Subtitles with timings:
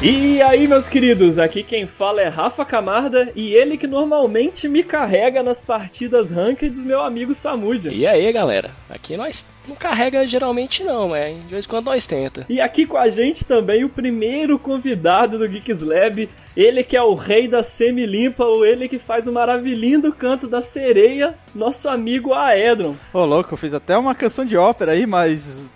[0.00, 4.84] E aí, meus queridos, aqui quem fala é Rafa Camarda e ele que normalmente me
[4.84, 7.90] carrega nas partidas ranked, meu amigo Samudia.
[7.92, 8.70] E aí, galera?
[8.88, 12.46] Aqui nós não carrega geralmente não, mas de vez em quando nós tenta.
[12.48, 17.02] E aqui com a gente também o primeiro convidado do Geeks Lab, ele que é
[17.02, 22.32] o rei da semi-limpa, ou ele que faz o maravilhindo canto da sereia, nosso amigo
[22.32, 23.14] Aedrons.
[23.14, 25.70] Ô, louco, eu fiz até uma canção de ópera aí, mas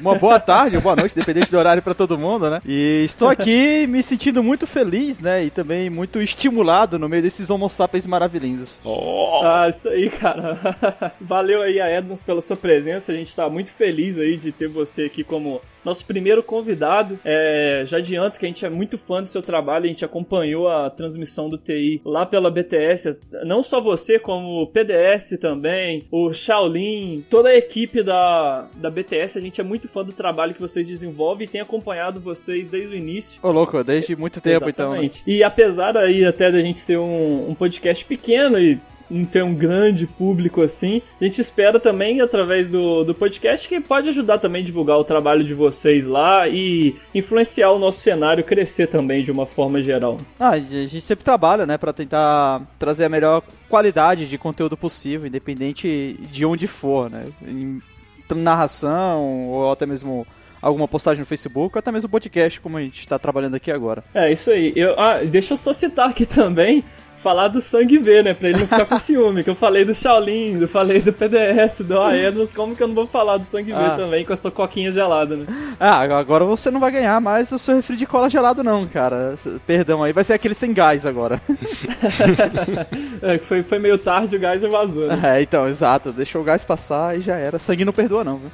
[0.00, 2.60] uma boa tarde, uma boa noite, dependente do horário para todo mundo, né?
[2.64, 5.44] E estou aqui me sentindo muito feliz, né?
[5.44, 8.80] E também muito estimulado no meio desses homo sapiens maravilhindos.
[8.84, 9.40] Oh.
[9.42, 10.58] Ah, isso aí, cara.
[11.20, 15.22] Valeu aí, Aedrons, pela sua presença gente está muito feliz aí de ter você aqui
[15.22, 17.18] como nosso primeiro convidado.
[17.24, 20.68] É, já adianto que a gente é muito fã do seu trabalho, a gente acompanhou
[20.68, 23.16] a transmissão do TI lá pela BTS.
[23.44, 29.38] Não só você, como o PDS também, o Shaolin, toda a equipe da, da BTS.
[29.38, 32.94] A gente é muito fã do trabalho que vocês desenvolvem e tem acompanhado vocês desde
[32.94, 33.40] o início.
[33.42, 35.22] Ô, louco, desde muito tempo Exatamente.
[35.22, 35.34] então.
[35.34, 38.78] E apesar aí até da gente ser um, um podcast pequeno e
[39.10, 41.02] não ter um grande público assim.
[41.20, 45.04] A gente espera também, através do, do podcast, que pode ajudar também a divulgar o
[45.04, 50.18] trabalho de vocês lá e influenciar o nosso cenário crescer também de uma forma geral.
[50.38, 55.26] Ah, a gente sempre trabalha, né, para tentar trazer a melhor qualidade de conteúdo possível,
[55.26, 57.24] independente de onde for, né?
[57.46, 57.80] Em
[58.34, 60.26] narração ou até mesmo
[60.60, 64.02] alguma postagem no Facebook ou até mesmo podcast, como a gente está trabalhando aqui agora.
[64.12, 64.72] É, isso aí.
[64.76, 66.84] Eu, ah, deixa eu só citar aqui também
[67.18, 68.34] falar do sangue V, né?
[68.34, 69.42] Pra ele não ficar com ciúme.
[69.44, 72.94] Que eu falei do Shaolin, eu falei do PDS, do Aenos, como que eu não
[72.94, 73.90] vou falar do sangue ah.
[73.90, 75.46] V também com a sua coquinha gelada, né?
[75.78, 79.34] Ah, agora você não vai ganhar mais o seu refri de cola gelado, não, cara.
[79.66, 81.40] Perdão aí, vai ser aquele sem gás agora.
[83.22, 85.08] é, foi, foi meio tarde, o gás já vazou.
[85.08, 85.38] Né?
[85.38, 86.12] É, então, exato.
[86.12, 87.58] Deixou o gás passar e já era.
[87.58, 88.50] Sangue não perdoa, não, viu?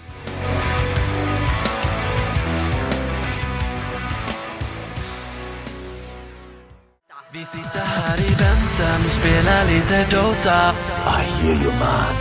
[7.34, 10.72] Vi sitter här i väntan och spelar lite Dota.
[10.72, 12.14] I hear you man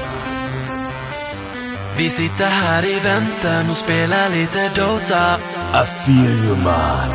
[1.97, 5.40] Vi sitter här i väntan och spelar lite Dota.
[5.74, 7.09] I feel you man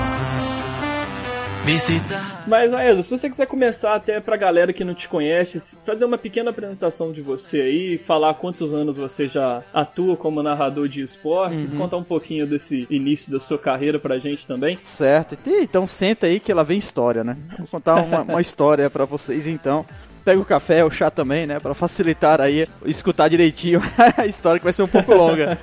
[2.48, 6.16] Mas, Aedo, se você quiser começar até pra galera que não te conhece, fazer uma
[6.16, 11.72] pequena apresentação de você aí, falar quantos anos você já atua como narrador de esportes,
[11.72, 11.80] uhum.
[11.80, 14.78] contar um pouquinho desse início da sua carreira pra gente também.
[14.82, 15.36] Certo.
[15.46, 17.36] Então senta aí que ela vem história, né?
[17.58, 19.84] Vou contar uma, uma história para vocês então
[20.28, 21.58] pega o café, o chá também, né?
[21.58, 23.80] Pra facilitar aí, escutar direitinho
[24.14, 25.58] a história que vai ser um pouco longa.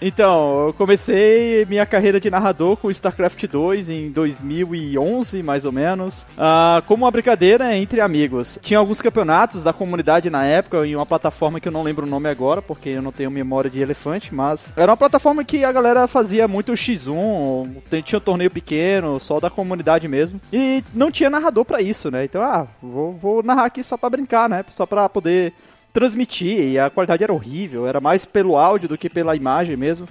[0.00, 6.26] Então, eu comecei minha carreira de narrador com StarCraft 2 em 2011, mais ou menos,
[6.36, 8.58] uh, como uma brincadeira entre amigos.
[8.60, 12.10] Tinha alguns campeonatos da comunidade na época, em uma plataforma que eu não lembro o
[12.10, 15.72] nome agora, porque eu não tenho memória de elefante, mas era uma plataforma que a
[15.72, 21.30] galera fazia muito X1, tinha um torneio pequeno, só da comunidade mesmo, e não tinha
[21.30, 22.24] narrador para isso, né?
[22.24, 24.64] Então, ah, vou, vou narrar aqui só só para brincar, né?
[24.70, 25.52] Só para poder
[25.92, 26.58] transmitir.
[26.58, 30.08] E a qualidade era horrível, era mais pelo áudio do que pela imagem mesmo.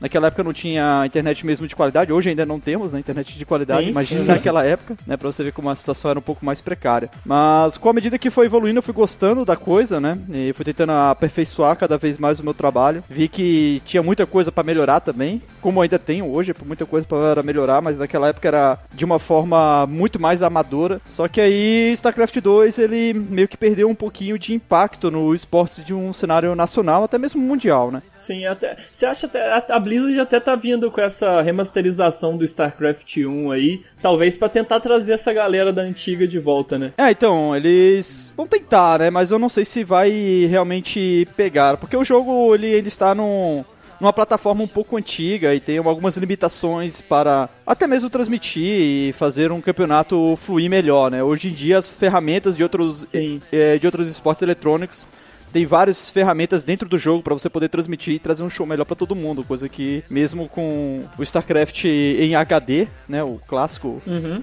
[0.00, 3.44] Naquela época não tinha internet mesmo de qualidade, hoje ainda não temos, né, internet de
[3.44, 3.90] qualidade, Sim.
[3.90, 7.10] imagina naquela época, né, pra você ver como a situação era um pouco mais precária.
[7.24, 10.64] Mas com a medida que foi evoluindo, eu fui gostando da coisa, né, e fui
[10.64, 13.02] tentando aperfeiçoar cada vez mais o meu trabalho.
[13.08, 17.42] Vi que tinha muita coisa para melhorar também, como ainda tenho hoje, muita coisa para
[17.42, 21.00] melhorar, mas naquela época era de uma forma muito mais amadora.
[21.08, 25.84] Só que aí StarCraft 2, ele meio que perdeu um pouquinho de impacto no esportes
[25.84, 28.02] de um cenário nacional, até mesmo mundial, né?
[28.14, 28.76] Sim, até.
[28.90, 29.52] Você acha até
[29.88, 35.14] Blizzard até tá vindo com essa remasterização do StarCraft 1 aí, talvez para tentar trazer
[35.14, 36.92] essa galera da antiga de volta, né?
[36.98, 39.10] É, então, eles vão tentar, né?
[39.10, 40.10] Mas eu não sei se vai
[40.50, 43.64] realmente pegar, porque o jogo ele, ele está num
[43.98, 49.50] numa plataforma um pouco antiga e tem algumas limitações para até mesmo transmitir e fazer
[49.50, 51.20] um campeonato fluir melhor, né?
[51.20, 53.12] Hoje em dia as ferramentas de outros,
[53.50, 55.04] é, de outros esportes eletrônicos
[55.52, 58.84] tem várias ferramentas dentro do jogo para você poder transmitir e trazer um show melhor
[58.84, 64.42] para todo mundo, coisa que mesmo com o StarCraft em HD, né, o clássico, uhum.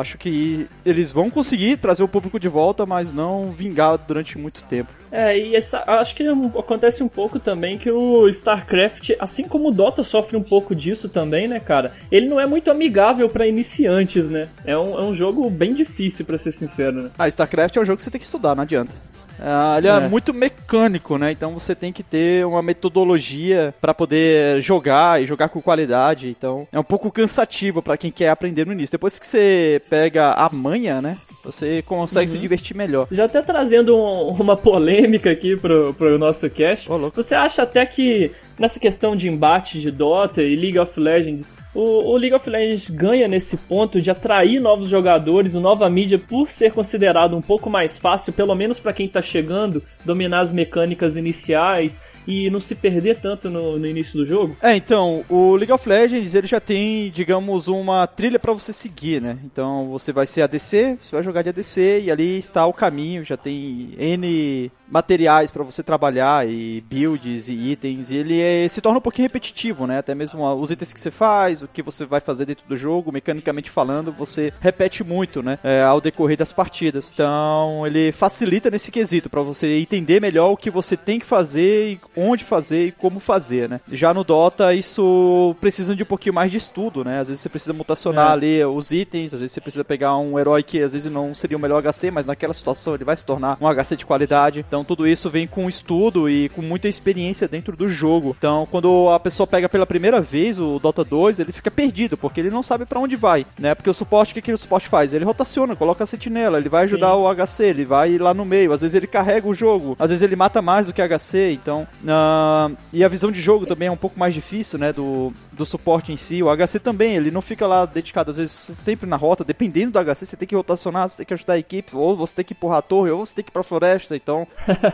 [0.00, 4.62] acho que eles vão conseguir trazer o público de volta, mas não vingar durante muito
[4.64, 4.90] tempo.
[5.12, 6.24] É, e essa, acho que
[6.56, 11.08] acontece um pouco também que o StarCraft, assim como o Dota sofre um pouco disso
[11.08, 11.92] também, né, cara?
[12.12, 14.48] Ele não é muito amigável para iniciantes, né?
[14.64, 17.10] É um, é um jogo bem difícil, para ser sincero, né?
[17.18, 18.94] Ah, StarCraft é um jogo que você tem que estudar, não adianta.
[19.40, 19.90] Uh, ele é.
[19.90, 20.08] é.
[20.08, 21.32] muito mecânico, né?
[21.32, 26.28] Então você tem que ter uma metodologia para poder jogar e jogar com qualidade.
[26.28, 28.92] Então é um pouco cansativo para quem quer aprender no início.
[28.92, 31.16] Depois que você pega a manha, né?
[31.42, 32.32] Você consegue uhum.
[32.32, 33.08] se divertir melhor.
[33.10, 36.92] Já até trazendo um, uma polêmica aqui pro, pro nosso cast.
[36.92, 41.56] Oh, você acha até que nessa questão de embate de Dota e League of Legends,
[41.74, 46.50] o, o League of Legends ganha nesse ponto de atrair novos jogadores, nova mídia, por
[46.50, 51.16] ser considerado um pouco mais fácil, pelo menos para quem tá chegando, dominar as mecânicas
[51.16, 54.54] iniciais e não se perder tanto no, no, início do jogo?
[54.60, 59.22] É, então, o League of Legends ele já tem, digamos, uma trilha para você seguir,
[59.22, 59.38] né?
[59.42, 63.24] Então você vai ser ADC, você vai jogar de ADC e ali está o caminho,
[63.24, 68.80] já tem N materiais para você trabalhar e builds e itens, e ele é, se
[68.80, 69.98] torna um pouquinho repetitivo, né?
[69.98, 73.12] Até mesmo os itens que você faz, o que você vai fazer dentro do jogo,
[73.12, 75.58] mecanicamente falando, você repete muito, né?
[75.62, 77.10] É, ao decorrer das partidas.
[77.12, 81.98] Então, ele facilita nesse quesito para você entender melhor o que você tem que fazer,
[82.16, 83.80] onde fazer e como fazer, né?
[83.90, 87.20] Já no Dota, isso precisa de um pouquinho mais de estudo, né?
[87.20, 88.32] Às vezes você precisa mutacionar é.
[88.32, 91.56] ali os itens, às vezes você precisa pegar um herói que às vezes não seria
[91.56, 94.64] o melhor HC, mas naquela situação ele vai se tornar um HC de qualidade.
[94.66, 98.34] Então, tudo isso vem com estudo e com muita experiência dentro do jogo.
[98.38, 102.40] Então, quando a pessoa pega pela primeira vez o Dota 2, ele fica perdido, porque
[102.40, 103.74] ele não sabe para onde vai, né?
[103.74, 105.12] Porque o suporte, o que, que o suporte faz?
[105.12, 107.18] Ele rotaciona, coloca a sentinela, ele vai ajudar Sim.
[107.18, 110.22] o HC, ele vai lá no meio, às vezes ele carrega o jogo, às vezes
[110.22, 111.86] ele mata mais do que HC, então...
[112.02, 114.92] Uh, e a visão de jogo também é um pouco mais difícil, né?
[114.92, 116.42] Do, do suporte em si.
[116.42, 120.04] O HC também, ele não fica lá dedicado, às vezes, sempre na rota, dependendo do
[120.04, 122.52] HC, você tem que rotacionar, você tem que ajudar a equipe, ou você tem que
[122.52, 124.46] empurrar a torre, ou você tem que ir pra floresta, então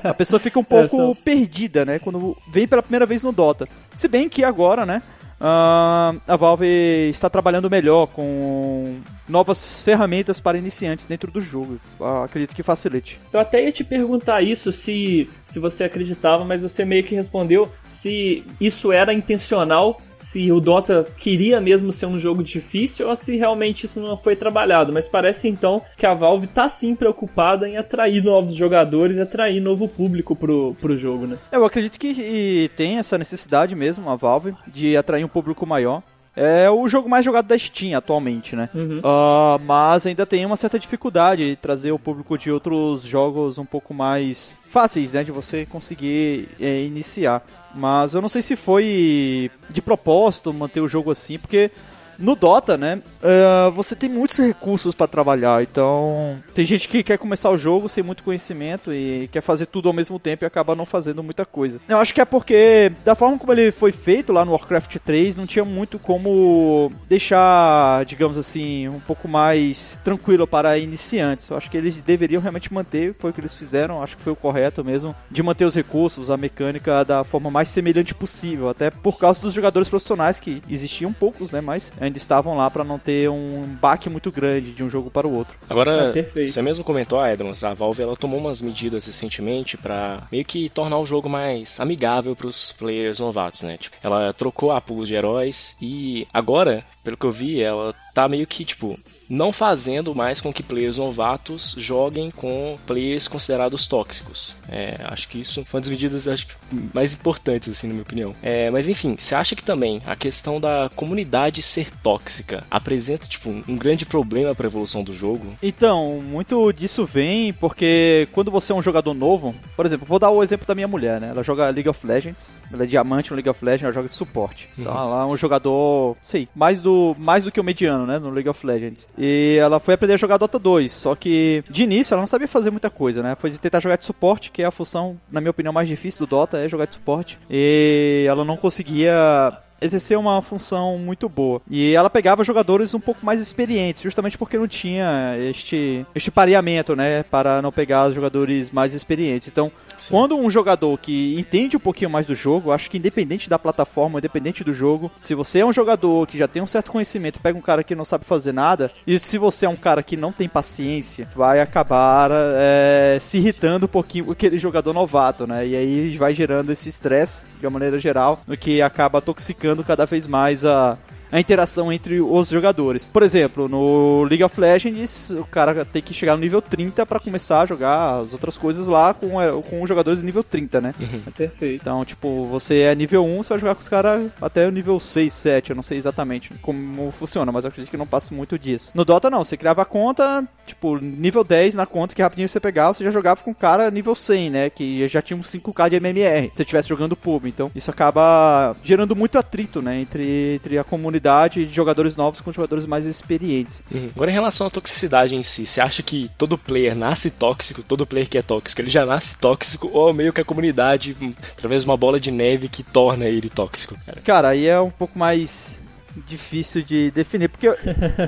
[0.03, 1.99] a pessoa fica um pouco é, perdida, né?
[1.99, 3.69] Quando vem pela primeira vez no Dota.
[3.95, 5.03] Se bem que agora, né?
[5.41, 11.81] Uh, a Valve está trabalhando melhor com novas ferramentas para iniciantes dentro do jogo.
[11.99, 13.19] Uh, acredito que facilite.
[13.33, 17.71] Eu até ia te perguntar isso se, se você acreditava, mas você meio que respondeu
[17.85, 23.37] se isso era intencional se o Dota queria mesmo ser um jogo difícil ou se
[23.37, 24.93] realmente isso não foi trabalhado.
[24.93, 29.61] Mas parece então que a Valve tá sim preocupada em atrair novos jogadores e atrair
[29.61, 31.39] novo público pro, pro jogo, né?
[31.53, 36.03] Eu acredito que tem essa necessidade mesmo, a Valve, de atrair um público maior.
[36.37, 38.69] É o jogo mais jogado da Steam atualmente, né?
[38.75, 38.99] Uhum.
[38.99, 43.65] Uh, mas ainda tem uma certa dificuldade de trazer o público de outros jogos um
[43.65, 45.25] pouco mais fáceis, né?
[45.25, 47.43] De você conseguir é, iniciar.
[47.75, 51.71] Mas eu não sei se foi de propósito manter o jogo assim, porque
[52.19, 57.19] no Dota, né, uh, você tem muitos recursos para trabalhar, então tem gente que quer
[57.19, 60.75] começar o jogo sem muito conhecimento e quer fazer tudo ao mesmo tempo e acaba
[60.75, 61.81] não fazendo muita coisa.
[61.89, 65.37] Eu acho que é porque, da forma como ele foi feito lá no Warcraft 3,
[65.37, 71.49] não tinha muito como deixar, digamos assim, um pouco mais tranquilo para iniciantes.
[71.49, 74.33] Eu acho que eles deveriam realmente manter, foi o que eles fizeram, acho que foi
[74.33, 78.91] o correto mesmo, de manter os recursos, a mecânica da forma mais semelhante possível, até
[78.91, 82.99] por causa dos jogadores profissionais que existiam poucos, né, mas ainda estavam lá para não
[82.99, 85.59] ter um baque muito grande de um jogo para o outro.
[85.69, 90.45] Agora, é, você mesmo comentou, Edrons, a Valve ela tomou umas medidas recentemente para meio
[90.45, 93.77] que tornar o jogo mais amigável para os players novatos, né?
[93.77, 98.29] Tipo, ela trocou a pool de heróis e agora, pelo que eu vi, ela tá
[98.29, 104.57] meio que tipo não fazendo mais com que players novatos joguem com players considerados tóxicos.
[104.69, 106.47] É, acho que isso foi uma das medidas acho,
[106.95, 108.35] mais importantes, assim, na minha opinião.
[108.43, 113.51] É, mas enfim, você acha que também a questão da comunidade ser tóxica apresenta tipo,
[113.51, 115.47] um grande problema para a evolução do jogo?
[115.63, 120.31] Então, muito disso vem porque quando você é um jogador novo, por exemplo, vou dar
[120.31, 121.29] o exemplo da minha mulher, né?
[121.31, 124.17] Ela joga League of Legends, ela é diamante no League of Legends, ela joga de
[124.17, 124.69] suporte.
[124.79, 125.01] Então uhum.
[125.01, 128.19] ela é um jogador, sei, mais do, mais do que o mediano, né?
[128.19, 129.09] No League of Legends.
[129.19, 132.49] E ela foi aprender a jogar Dota 2, só que de início ela não sabia
[132.49, 133.35] fazer muita coisa, né?
[133.35, 136.31] Foi tentar jogar de suporte, que é a função, na minha opinião, mais difícil do
[136.31, 137.39] Dota, é jogar de suporte.
[137.49, 141.61] E ela não conseguia exercer uma função muito boa.
[141.71, 146.95] E ela pegava jogadores um pouco mais experientes, justamente porque não tinha este, este pareamento,
[146.97, 149.49] né, para não pegar os jogadores mais experientes.
[149.49, 150.11] Então, Sim.
[150.13, 154.19] quando um jogador que entende um pouquinho mais do jogo, acho que independente da plataforma,
[154.19, 157.59] independente do jogo, se você é um jogador que já tem um certo conhecimento, pega
[157.59, 160.33] um cara que não sabe fazer nada, e se você é um cara que não
[160.33, 165.67] tem paciência, vai acabar é, se irritando um pouquinho com aquele jogador novato, né?
[165.67, 170.07] E aí vai gerando esse estresse, de uma maneira geral, no que acaba toxicando cada
[170.07, 170.97] vez mais a,
[171.37, 173.09] a interação entre os jogadores.
[173.09, 177.21] Por exemplo, no League of Legends, o cara tem que chegar no nível 30 para
[177.21, 180.95] começar a jogar as outras coisas lá com, é, com os jogadores nível 30, né?
[180.99, 181.21] Uhum.
[181.27, 181.83] É perfeito.
[181.83, 184.99] Então, tipo, você é nível 1, você vai jogar com os caras até o nível
[184.99, 188.59] 6, 7, eu não sei exatamente como funciona, mas eu acredito que não passa muito
[188.59, 188.93] disso.
[188.95, 192.59] No Dota não, você criava a conta, tipo, nível 10 na conta que rapidinho você
[192.59, 194.71] pegava, você já jogava com o cara nível 100, né?
[194.71, 197.45] Que já tinha uns 5k de MMR, se você estivesse jogando pub.
[197.45, 200.01] Então, isso acaba gerando muito atrito, né?
[200.01, 203.83] Entre, entre a comunidade de jogadores novos com jogadores mais experientes.
[203.91, 204.11] Uhum.
[204.15, 208.07] Agora, em relação à toxicidade em si, você acha que todo player nasce tóxico, todo
[208.07, 211.17] player que é tóxico, ele já nasce tóxico, ou meio que a comunidade,
[211.53, 213.97] através de uma bola de neve, que torna ele tóxico?
[214.07, 215.81] Cara, cara aí é um pouco mais
[216.27, 217.77] difícil de definir, porque eu,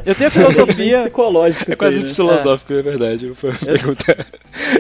[0.05, 0.99] eu tenho a filosofia...
[0.99, 2.11] É psicológico É quase aí, né?
[2.11, 3.27] filosófico, é, verdade.
[3.27, 4.27] Não foi uma pergunta.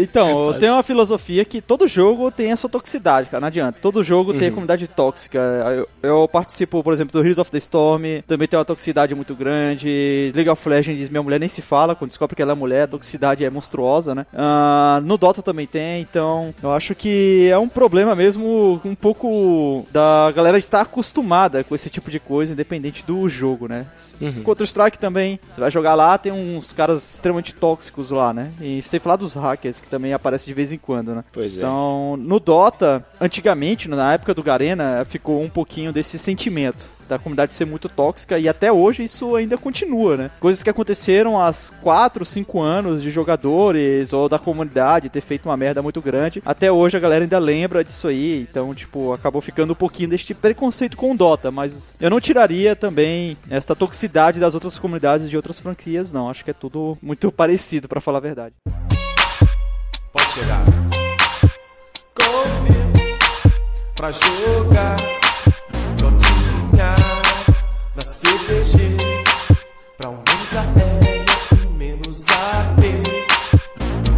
[0.00, 3.79] Então, eu tenho uma filosofia que todo jogo tem a sua toxicidade, cara, não adianta.
[3.81, 5.38] Todo jogo tem a comunidade tóxica.
[5.77, 9.35] Eu, eu participo, por exemplo, do Heroes of the Storm, também tem uma toxicidade muito
[9.35, 10.33] grande.
[10.35, 12.88] League of Legends, minha mulher nem se fala, quando descobre que ela é mulher, a
[12.88, 14.27] toxicidade é monstruosa, né?
[14.35, 19.87] Ah, no Dota também tem, então eu acho que é um problema mesmo um pouco
[19.91, 23.87] da galera estar acostumada com esse tipo de coisa, independente do jogo, né?
[24.21, 24.43] Uhum.
[24.43, 28.52] Counter-Strike também, você vai jogar lá, tem uns caras extremamente tóxicos lá, né?
[28.61, 31.25] E sem falar dos hackers, que também aparecem de vez em quando, né?
[31.33, 31.61] Pois é.
[31.61, 37.55] Então, no Dota, antigamente, na época do Garena, ficou um pouquinho desse sentimento da comunidade
[37.55, 40.31] ser muito tóxica e até hoje isso ainda continua, né?
[40.41, 41.50] Coisas que aconteceram há
[41.83, 46.43] 4, 5 anos de jogadores ou da comunidade ter feito uma merda muito grande.
[46.45, 50.35] Até hoje a galera ainda lembra disso aí, então, tipo, acabou ficando um pouquinho deste
[50.35, 55.37] preconceito com o Dota, mas eu não tiraria também essa toxicidade das outras comunidades de
[55.37, 56.29] outras franquias, não.
[56.29, 58.55] Acho que é tudo muito parecido, pra falar a verdade.
[60.12, 60.65] Pode chegar.
[62.15, 62.88] Convite
[63.95, 64.97] pra jogar
[67.99, 68.97] na CDG
[69.97, 73.02] Pra um menos a L menos a P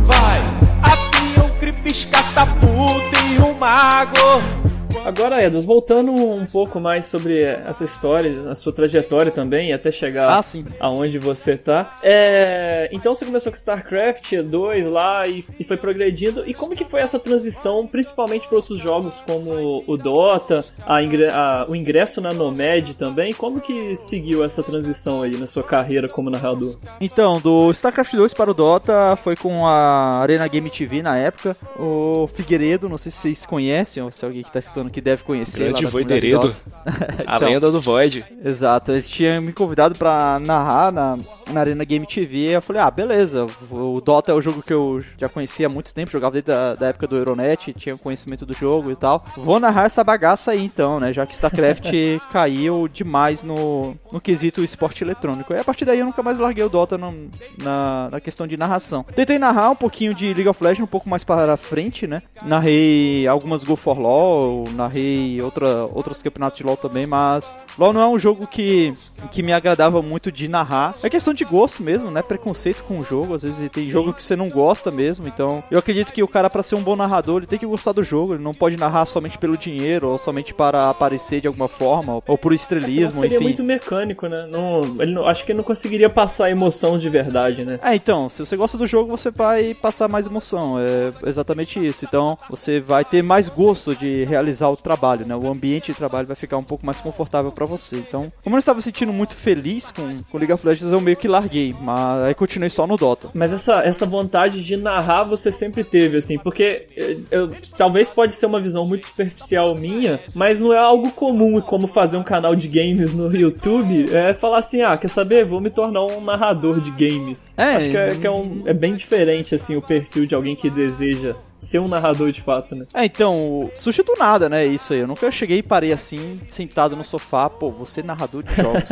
[0.02, 0.42] Vai!
[0.82, 4.59] Avião, cripes, catapulta e um mago
[5.04, 10.28] Agora, Edos, voltando um pouco mais sobre essa história, a sua trajetória também, até chegar
[10.30, 10.40] Ah,
[10.78, 11.96] aonde você tá.
[12.02, 16.42] É, Então você começou com StarCraft 2 lá e, e foi progredindo.
[16.48, 21.28] E como que foi essa transição, principalmente para outros jogos como o Dota, a ingre-
[21.28, 23.32] a- o ingresso na Nomad também?
[23.32, 26.76] Como que seguiu essa transição aí na sua carreira como narrador?
[27.00, 31.56] Então, do StarCraft 2 para o Dota foi com a Arena Game TV na época.
[31.78, 35.22] O Figueiredo, não sei se vocês conhecem, ou se alguém que tá escutando que deve
[35.24, 35.64] conhecer.
[35.64, 36.40] Grande Voideredo.
[36.48, 36.60] Dota.
[37.26, 37.48] A Então.
[37.48, 38.24] lenda do Void.
[38.44, 41.18] Exato, ele tinha me convidado pra narrar na,
[41.52, 42.56] na Arena Game TV.
[42.56, 43.46] Eu falei, ah, beleza.
[43.70, 46.74] O Dota é o jogo que eu já conhecia há muito tempo, jogava desde a
[46.74, 49.24] da época do Euronet, tinha conhecimento do jogo e tal.
[49.36, 51.12] Vou narrar essa bagaça aí então, né?
[51.12, 51.90] Já que StarCraft
[52.32, 55.52] caiu demais no, no quesito esporte eletrônico.
[55.52, 58.56] E a partir daí eu nunca mais larguei o Dota no- na, na questão de
[58.56, 59.04] narração.
[59.14, 62.22] Tentei narrar um pouquinho de League of Legends um pouco mais para frente, né?
[62.44, 68.00] Narrei algumas Go for LoL, narrei outra, outros campeonatos de LoL também, mas LoL não
[68.00, 68.94] é um jogo que,
[69.30, 70.94] que me agradava muito de narrar.
[71.02, 72.22] É questão de gosto mesmo, né?
[72.22, 73.34] Preconceito com o jogo.
[73.34, 75.26] Às vezes tem jogo que você não gosta mesmo.
[75.28, 77.92] Então, eu acredito que o cara, para ser um bom narrador, ele tem que gostar
[77.92, 78.34] do jogo.
[78.34, 82.38] Ele não pode narrar somente pelo dinheiro ou somente para aparecer de alguma forma ou
[82.38, 83.44] por estrelismo, seria enfim.
[83.44, 84.46] muito mecânico, né?
[84.50, 87.78] Não, ele não- acho que ele não conseguiria passar a emoção de verdade, né?
[87.82, 90.78] É, então, se você gosta do jogo, você vai passar mais emoção.
[90.78, 92.04] É exatamente isso.
[92.04, 95.34] Então, você vai ter mais gosto de realizar o trabalho, né?
[95.36, 97.96] O ambiente de trabalho vai ficar um pouco mais confortável pra você.
[97.96, 101.16] Então, como eu não estava sentindo muito feliz com, com League of Legends, eu meio
[101.16, 101.74] que larguei.
[101.80, 103.30] Mas aí continuei só no Dota.
[103.34, 108.34] Mas essa, essa vontade de narrar você sempre teve, assim, porque eu, eu- talvez pode
[108.34, 112.54] ser uma visão muito superficial minha, mas não é algo comum como fazer um canal
[112.56, 115.44] de games no YouTube, é falar assim, ah, quer saber?
[115.44, 117.54] Vou me tornar um narrador de games.
[117.56, 120.54] É, Acho que, é, que é, um, é bem diferente, assim, o perfil de alguém
[120.56, 122.86] que deseja ser um narrador de fato, né?
[122.94, 124.64] É, então, surgiu do nada, né?
[124.64, 125.00] Isso aí.
[125.00, 128.82] Eu nunca cheguei e parei assim, sentado no sofá, pô, você é narrador de jogos.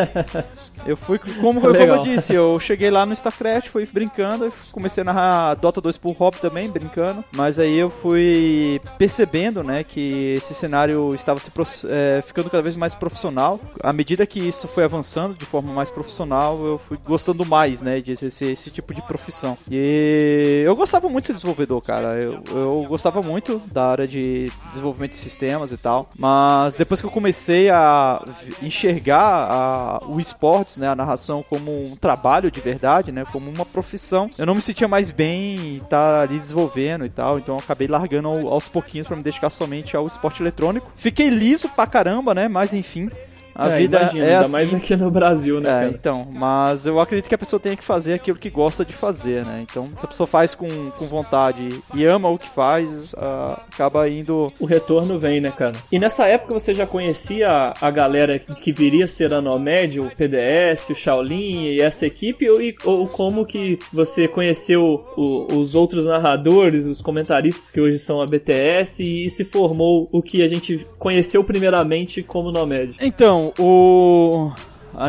[0.87, 5.05] eu fui, como, como eu disse, eu cheguei lá no StarCraft, fui brincando, comecei a
[5.05, 7.25] narrar Dota 2 por hobby também, brincando.
[7.33, 11.51] Mas aí eu fui percebendo, né, que esse cenário estava se
[11.89, 13.59] é, ficando cada vez mais profissional.
[13.83, 18.01] À medida que isso foi avançando de forma mais profissional, eu fui gostando mais, né,
[18.01, 19.57] de exercer esse tipo de profissão.
[19.71, 22.21] E eu gostava muito de ser desenvolvedor, cara.
[22.21, 26.09] Eu, eu gostava muito da área de desenvolvimento de sistemas e tal.
[26.17, 28.23] Mas depois que eu comecei a
[28.63, 33.65] enxergar a- o esportes, né, a narração como um trabalho de verdade, né, como uma
[33.65, 37.39] profissão, eu não me sentia mais bem em estar ali desenvolvendo e tal.
[37.39, 40.91] Então eu acabei largando ao- aos pouquinhos pra me dedicar somente ao esporte eletrônico.
[40.97, 43.11] Fiquei liso pra caramba, né, mas enfim.
[43.59, 44.53] A É, vida imagino, é ainda assim.
[44.53, 45.89] mais aqui no Brasil, né, É, cara?
[45.89, 49.45] então, mas eu acredito que a pessoa tem que fazer aquilo que gosta de fazer,
[49.45, 49.65] né?
[49.69, 54.09] Então, se a pessoa faz com, com vontade e ama o que faz, ah, acaba
[54.09, 54.47] indo.
[54.61, 55.73] O retorno vem, né, cara?
[55.91, 60.11] E nessa época você já conhecia a galera que viria a ser a Nomad, o
[60.17, 62.49] PDS, o Shaolin e essa equipe?
[62.49, 68.21] Ou, ou como que você conheceu o- os outros narradores, os comentaristas que hoje são
[68.23, 72.95] a BTS e se formou o que a gente conheceu primeiramente como Nomad?
[73.01, 74.53] Então, o.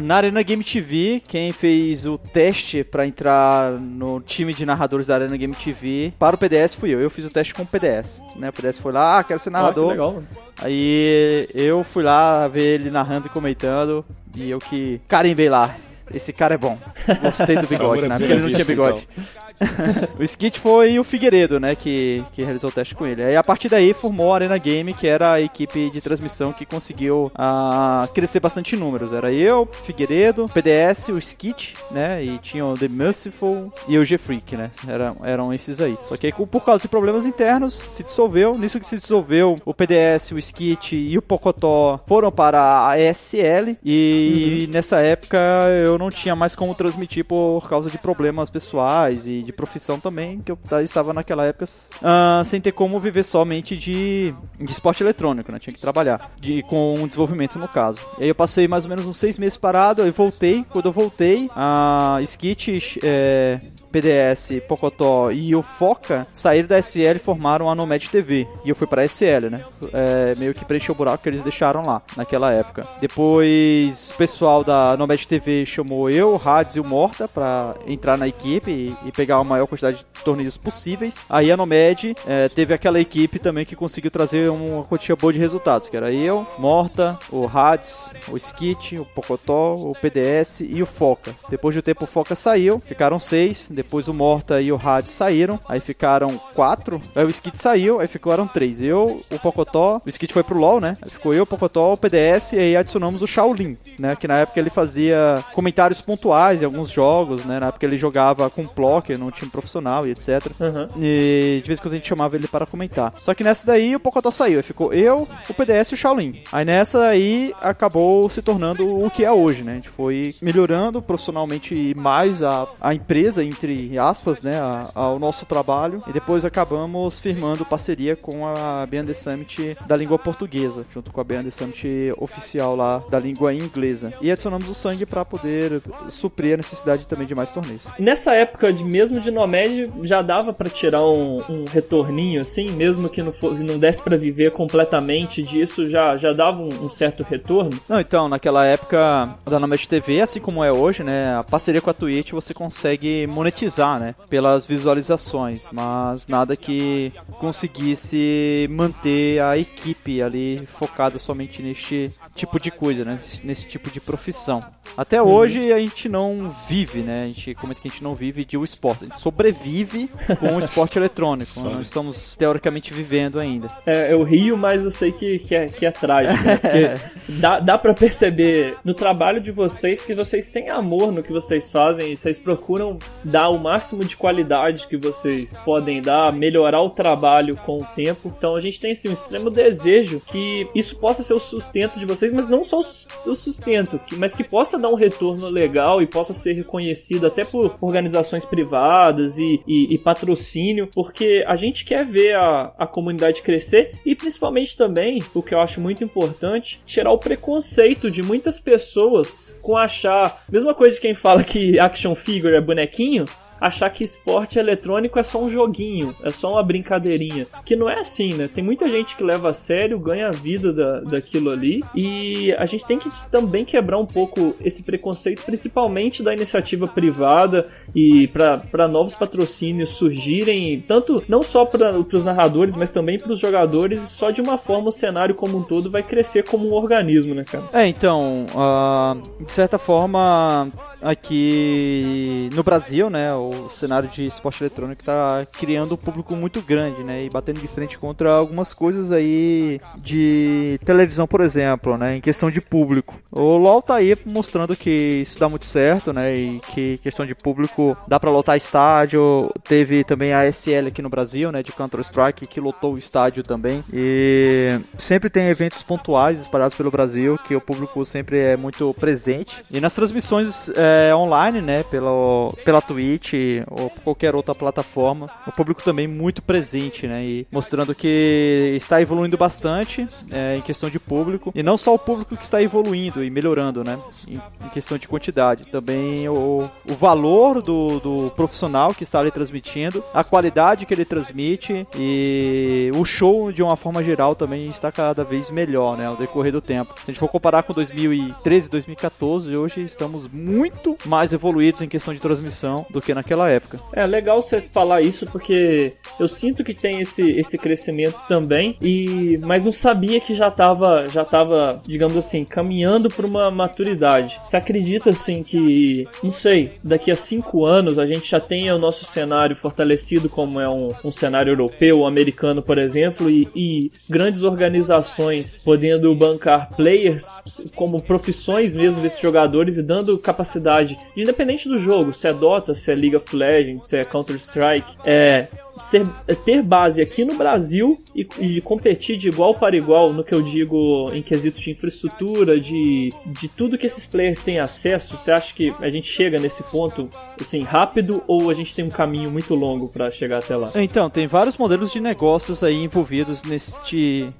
[0.02, 5.16] na Arena Game TV, quem fez o teste para entrar no time de narradores da
[5.16, 7.00] Arena Game TV para o PDS fui eu.
[7.00, 8.50] Eu fiz o teste com o PDS, né?
[8.50, 9.88] O PDS foi lá, ah, quero ser narrador.
[9.88, 10.24] Oh, legal.
[10.58, 14.06] Aí eu fui lá ver ele narrando e comentando
[14.36, 15.76] e eu que carimbei lá.
[16.14, 16.78] Esse cara é bom.
[17.22, 18.18] Gostei do bigode, né?
[18.18, 19.08] Porque ele não tinha bigode.
[19.12, 19.49] Então.
[20.20, 23.24] o Skit foi o Figueiredo, né, que, que realizou o teste com ele.
[23.24, 26.66] Aí a partir daí formou a Arena Game, que era a equipe de transmissão que
[26.66, 29.14] conseguiu uh, crescer bastante em números.
[29.14, 34.56] Era eu, Figueiredo, PDS, o Skit, né, e tinha o The Merciful e o G-Freak,
[34.56, 35.98] né, era, eram esses aí.
[36.04, 38.58] Só que aí, por causa de problemas internos, se dissolveu.
[38.58, 43.78] Nisso que se dissolveu, o PDS, o Skit e o Pocotó foram para a ESL
[43.84, 44.74] e uhum.
[44.74, 45.38] nessa época
[45.86, 50.42] eu não tinha mais como transmitir por causa de problemas pessoais e de profissão também,
[50.42, 55.52] que eu estava naquela época uh, sem ter como viver somente de, de esporte eletrônico,
[55.52, 55.58] né?
[55.60, 58.06] Tinha que trabalhar de, com desenvolvimento no caso.
[58.20, 60.64] E aí eu passei mais ou menos uns seis meses parado, aí voltei.
[60.70, 63.60] Quando eu voltei, a Skit é,
[63.92, 68.48] PDS, Pocotó e o Foca saíram da SL e formaram a Nomad TV.
[68.64, 69.64] E eu fui pra SL, né?
[69.94, 72.88] É, meio que preencher o buraco que eles deixaram lá, naquela época.
[73.02, 78.18] Depois, o pessoal da Nomad TV chamou eu, o Hades e o Morta pra entrar
[78.18, 81.24] na equipe e, e pegar a maior quantidade de torneios possíveis.
[81.30, 85.40] Aí a Nomad é, teve aquela equipe também que conseguiu trazer uma quantia boa de
[85.40, 90.86] resultados, que era eu, Morta, o Hades, o Skit, o Pocotó, o PDS e o
[90.86, 91.36] Foca.
[91.50, 95.58] Depois do tempo o Foca saiu, ficaram seis depois o Morta e o Had saíram.
[95.68, 97.02] Aí ficaram quatro.
[97.16, 98.82] Aí o Skit saiu, aí ficaram três.
[98.82, 100.98] Eu, o Pocotó, o Skit foi pro LoL, né?
[101.02, 104.16] Aí ficou eu, o Pocotó, o PDS e aí adicionamos o Shaolin, né?
[104.18, 107.58] Que na época ele fazia comentários pontuais em alguns jogos, né?
[107.60, 110.48] Na época ele jogava com Plocker num time profissional e etc.
[110.60, 110.88] Uhum.
[111.02, 113.14] E de vez em quando a gente chamava ele para comentar.
[113.18, 114.58] Só que nessa daí o Pocotó saiu.
[114.58, 116.44] Aí ficou eu, o PDS e o Shaolin.
[116.52, 119.72] Aí nessa aí acabou se tornando o que é hoje, né?
[119.72, 124.60] A gente foi melhorando profissionalmente mais a, a empresa entre entre aspas, né,
[124.96, 130.86] ao nosso trabalho e depois acabamos firmando parceria com a B&D Summit da língua portuguesa,
[130.92, 134.14] junto com a B&D Summit oficial lá da língua inglesa.
[134.22, 137.88] E adicionamos o sangue para poder suprir a necessidade também de mais torneios.
[138.00, 143.10] Nessa época de mesmo de Nomad já dava para tirar um, um, retorninho assim, mesmo
[143.10, 147.24] que não fosse não desse para viver completamente disso, já já dava um, um, certo
[147.24, 147.80] retorno?
[147.88, 151.90] Não, então, naquela época da Nomad TV, assim como é hoje, né, a parceria com
[151.90, 154.16] a Twitch você consegue monetizar monetizar, né?
[154.30, 162.72] Pelas visualizações, mas nada que conseguisse manter a equipe ali focada somente neste tipo de
[162.72, 163.20] coisa, né?
[163.44, 164.60] Nesse tipo de profissão.
[164.98, 165.30] Até uhum.
[165.30, 167.22] hoje a gente não vive, né?
[167.22, 170.56] A gente comenta que a gente não vive de um esporte, a gente sobrevive com
[170.56, 171.60] o esporte eletrônico.
[171.62, 173.68] Nós estamos teoricamente vivendo ainda.
[173.86, 176.44] É, eu rio, mas eu sei que, que, é, que é trágico.
[176.44, 176.58] Né?
[176.58, 176.90] Porque
[177.40, 181.72] dá, dá pra perceber no trabalho de vocês que vocês têm amor no que vocês
[181.72, 186.90] fazem e vocês procuram dar o máximo de qualidade que vocês podem dar, melhorar o
[186.90, 188.34] trabalho com o tempo.
[188.36, 192.06] Então a gente tem assim, um extremo desejo que isso possa ser o sustento de
[192.06, 192.80] vocês, mas não só
[193.26, 197.78] o sustento, mas que possa dar um retorno legal e possa ser reconhecido até por
[197.82, 203.92] organizações privadas e, e, e patrocínio, porque a gente quer ver a, a comunidade crescer
[204.06, 209.58] e principalmente também, o que eu acho muito importante, tirar o preconceito de muitas pessoas
[209.62, 213.26] com achar, mesma coisa de quem fala que action figure é bonequinho,
[213.60, 217.48] achar que esporte eletrônico é só um joguinho, é só uma brincadeirinha.
[217.66, 218.50] Que não é assim, né?
[218.54, 221.84] Tem muita gente que leva a sério, ganha a vida da, daquilo ali.
[221.96, 227.68] E a gente tem que também quebrar um pouco esse preconceito, principalmente da iniciativa privada
[227.96, 233.40] e para novos patrocínios surgirem, tanto não só para os narradores, mas também para os
[233.40, 234.04] jogadores.
[234.04, 237.34] E só de uma forma o cenário como um todo vai crescer como um organismo,
[237.34, 237.64] né, cara?
[237.74, 245.02] É, então, uh, de certa forma, aqui no Brasil, né, o cenário de esporte eletrônico
[245.02, 249.80] está criando um público muito grande, né, e batendo de frente contra algumas coisas aí
[249.98, 253.16] de televisão, por exemplo, né, em questão de público.
[253.32, 254.90] O LoL tá aí mostrando que
[255.22, 259.52] isso dá muito certo, né, e que questão de público dá para lotar estádio.
[259.64, 263.44] Teve também a SL aqui no Brasil, né, de Counter Strike que lotou o estádio
[263.44, 263.84] também.
[263.92, 269.62] E sempre tem eventos pontuais espalhados pelo Brasil que o público sempre é muito presente.
[269.72, 273.34] E nas transmissões é, online, né, pela, pela Twitch
[273.70, 275.30] ou qualquer outra plataforma.
[275.48, 280.90] O público também muito presente, né, e mostrando que está evoluindo bastante é, em questão
[280.90, 281.52] de público.
[281.56, 283.98] E não só o público que está evoluindo e melhorando, né,
[284.28, 285.68] em, em questão de quantidade.
[285.68, 291.06] Também o, o valor do, do profissional que está ali transmitindo, a qualidade que ele
[291.06, 296.16] transmite e o show de uma forma geral também está cada vez melhor, né, ao
[296.16, 296.94] decorrer do tempo.
[296.98, 302.14] Se a gente for comparar com 2013, 2014, hoje estamos muito mais evoluídos em questão
[302.14, 303.78] de transmissão do que naquela época.
[303.94, 309.38] É legal você falar isso porque eu sinto que tem esse, esse crescimento também e
[309.44, 314.40] mas não sabia que já estava já tava, digamos assim, caminhando para uma maturidade.
[314.44, 318.80] Você acredita assim que, não sei, daqui a cinco anos a gente já tenha o
[318.80, 324.44] nosso cenário fortalecido como é um, um cenário europeu, americano, por exemplo, e, e grandes
[324.44, 327.42] organizações podendo bancar players
[327.76, 332.92] como profissões mesmo desses jogadores e dando capacidade, independente do jogo, se é Dota, se
[332.92, 335.48] é League of Legends, se é Counter-Strike, é
[335.80, 336.08] ser,
[336.46, 340.42] ter base aqui no Brasil e, e, competir de igual para igual no que eu
[340.42, 345.54] digo em quesito de infraestrutura, de, de tudo que esses players têm acesso, você acha
[345.54, 349.56] que a gente chega nesse ponto assim rápido ou a gente tem um caminho muito
[349.56, 350.70] longo para chegar até lá?
[350.76, 353.80] Então, tem vários modelos de negócios aí envolvidos nesse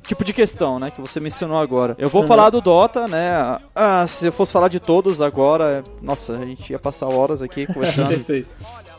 [0.04, 1.96] tipo de questão, né, que você mencionou agora.
[1.98, 2.28] Eu vou uhum.
[2.28, 3.60] falar do Dota, né?
[3.76, 7.66] Ah, se eu fosse falar de todos agora, nossa, a gente ia passar horas aqui
[7.72, 8.10] conversando.
[8.10, 8.48] Perfeito.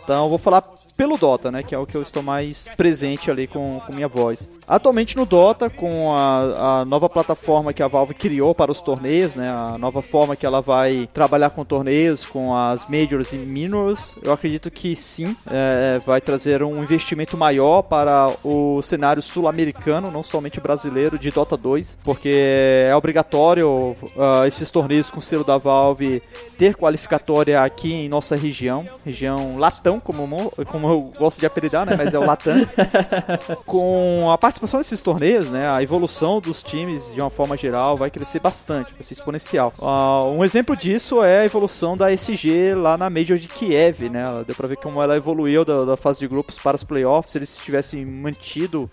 [0.03, 0.62] Então, eu vou falar
[1.01, 1.63] pelo Dota, né?
[1.63, 4.51] Que é o que eu estou mais presente ali com, com minha voz.
[4.69, 9.35] Atualmente no Dota, com a, a, nova plataforma que a Valve criou para os torneios,
[9.35, 9.49] né?
[9.49, 14.31] A nova forma que ela vai trabalhar com torneios, com as Majors e Minors, eu
[14.31, 20.61] acredito que sim, é, vai trazer um investimento maior para o cenário sul-americano, não somente
[20.61, 26.23] brasileiro, de Dota 2, porque é obrigatório uh, esses torneios com selo da Valve
[26.59, 31.96] ter qualificatória aqui em nossa região, região Latão, como, como eu gosto de apelidar, né?
[31.96, 32.66] Mas é o Latam.
[33.66, 35.70] com a participação desses torneios, né?
[35.70, 39.72] A evolução dos times de uma forma geral vai crescer bastante, vai ser exponencial.
[39.79, 44.24] Uh, um exemplo disso é a evolução da SG lá na Major de Kiev, né?
[44.46, 47.33] Deu pra ver como ela evoluiu da, da fase de grupos para os playoffs.
[47.33, 48.90] Se eles tivessem mantido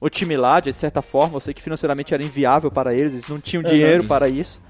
[0.00, 3.28] o time lá, de certa forma, eu sei que financeiramente era inviável para eles, eles
[3.28, 4.08] não tinham dinheiro uhum.
[4.08, 4.60] para isso.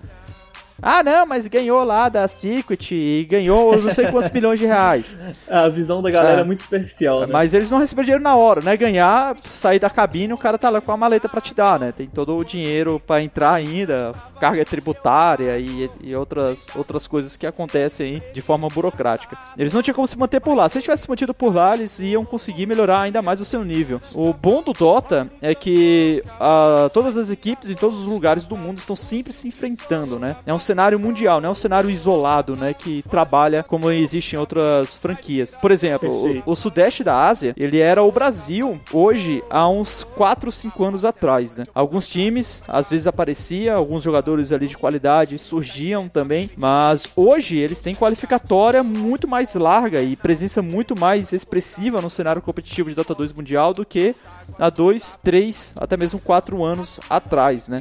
[0.82, 5.16] Ah, não, mas ganhou lá da Secret e ganhou não sei quantos milhões de reais.
[5.48, 7.26] A visão da galera é, é muito superficial, né?
[7.30, 8.76] Mas eles não receberam dinheiro na hora, né?
[8.76, 11.92] Ganhar, sair da cabine, o cara tá lá com a maleta pra te dar, né?
[11.92, 17.46] Tem todo o dinheiro para entrar ainda, carga tributária e, e, outras, outras coisas que
[17.46, 19.36] acontecem aí de forma burocrática.
[19.56, 20.68] Eles não tinham como se manter por lá.
[20.68, 23.64] Se eles tivessem se mantido por lá, eles iam conseguir melhorar ainda mais o seu
[23.64, 24.00] nível.
[24.14, 28.56] O bom do Dota é que uh, todas as equipes em todos os lugares do
[28.56, 30.36] mundo estão sempre se enfrentando, né?
[30.46, 32.72] É um cenário mundial, não é um cenário isolado, né?
[32.72, 35.56] Que trabalha como existe em outras franquias.
[35.60, 36.08] Por exemplo,
[36.46, 41.04] o, o, sudeste da Ásia, ele era o Brasil hoje há uns 4, 5 anos
[41.04, 41.64] atrás, né?
[41.74, 47.80] Alguns times, às vezes aparecia, alguns jogadores ali de qualidade surgiam também, mas hoje eles
[47.80, 53.14] têm qualificatória muito mais larga e presença muito mais expressiva no cenário competitivo de Dota
[53.14, 54.14] 2 mundial do que
[54.58, 57.80] há dois, três, até mesmo quatro anos atrás, né?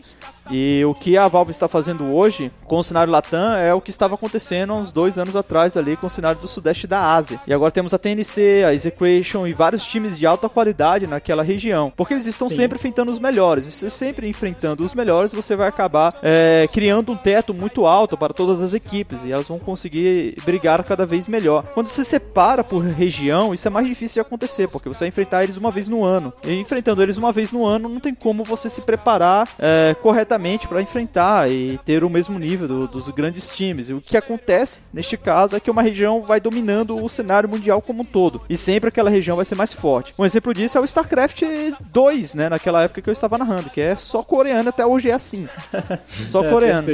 [0.50, 3.90] E o que a Valve está fazendo hoje com o cenário Latam é o que
[3.90, 7.40] estava acontecendo há uns dois anos atrás ali com o cenário do Sudeste da Ásia.
[7.46, 11.92] E agora temos a TNC, a Exequation e vários times de alta qualidade naquela região.
[11.96, 12.56] Porque eles estão Sim.
[12.56, 13.68] sempre enfrentando os melhores.
[13.68, 18.18] E você sempre enfrentando os melhores, você vai acabar é, criando um teto muito alto
[18.18, 19.24] para todas as equipes.
[19.24, 21.66] E elas vão conseguir brigar cada vez melhor.
[21.74, 25.44] Quando você separa por região, isso é mais difícil de acontecer, porque você vai enfrentar
[25.44, 26.34] eles uma vez no ano.
[26.44, 30.39] E enfrentando eles uma vez no ano, não tem como você se preparar é, corretamente
[30.68, 33.90] para enfrentar e ter o mesmo nível do, dos grandes times.
[33.90, 37.82] E o que acontece neste caso é que uma região vai dominando o cenário mundial
[37.82, 40.14] como um todo e sempre aquela região vai ser mais forte.
[40.18, 41.44] Um exemplo disso é o StarCraft
[41.92, 45.14] 2, né, naquela época que eu estava narrando, que é só coreano até hoje é
[45.14, 45.48] assim.
[46.28, 46.88] Só é, coreano.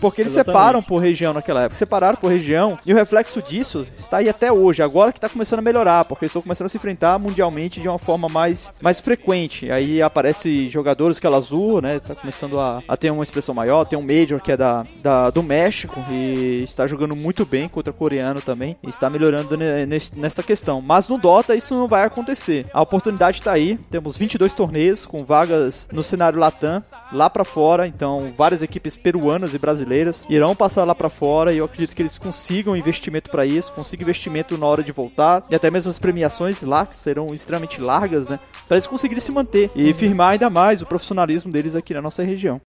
[0.00, 0.58] Porque eles Exatamente.
[0.58, 4.52] separam por região naquela época, separaram por região e o reflexo disso está aí até
[4.52, 7.80] hoje, agora que está começando a melhorar, porque eles estão começando a se enfrentar mundialmente
[7.80, 9.70] de uma forma mais, mais frequente.
[9.70, 13.84] Aí aparece jogadores que é azul, né, tá começando a, a ter uma expressão maior.
[13.84, 17.92] Tem um Major que é da, da, do México e está jogando muito bem contra
[17.92, 18.76] o coreano também.
[18.82, 19.56] Está melhorando
[20.16, 20.82] nesta questão.
[20.82, 22.66] Mas no Dota isso não vai acontecer.
[22.72, 23.78] A oportunidade está aí.
[23.92, 27.86] Temos 22 torneios com vagas no cenário Latam lá para fora.
[27.86, 32.02] Então várias equipes peruanas e brasileiras irão passar lá para fora e eu acredito que
[32.02, 35.98] eles consigam investimento para isso, consigam investimento na hora de voltar e até mesmo as
[36.00, 38.40] premiações lá que serão extremamente largas, né?
[38.66, 42.24] Para eles conseguirem se manter e firmar ainda mais o profissionalismo deles aqui na nossa
[42.24, 42.60] região.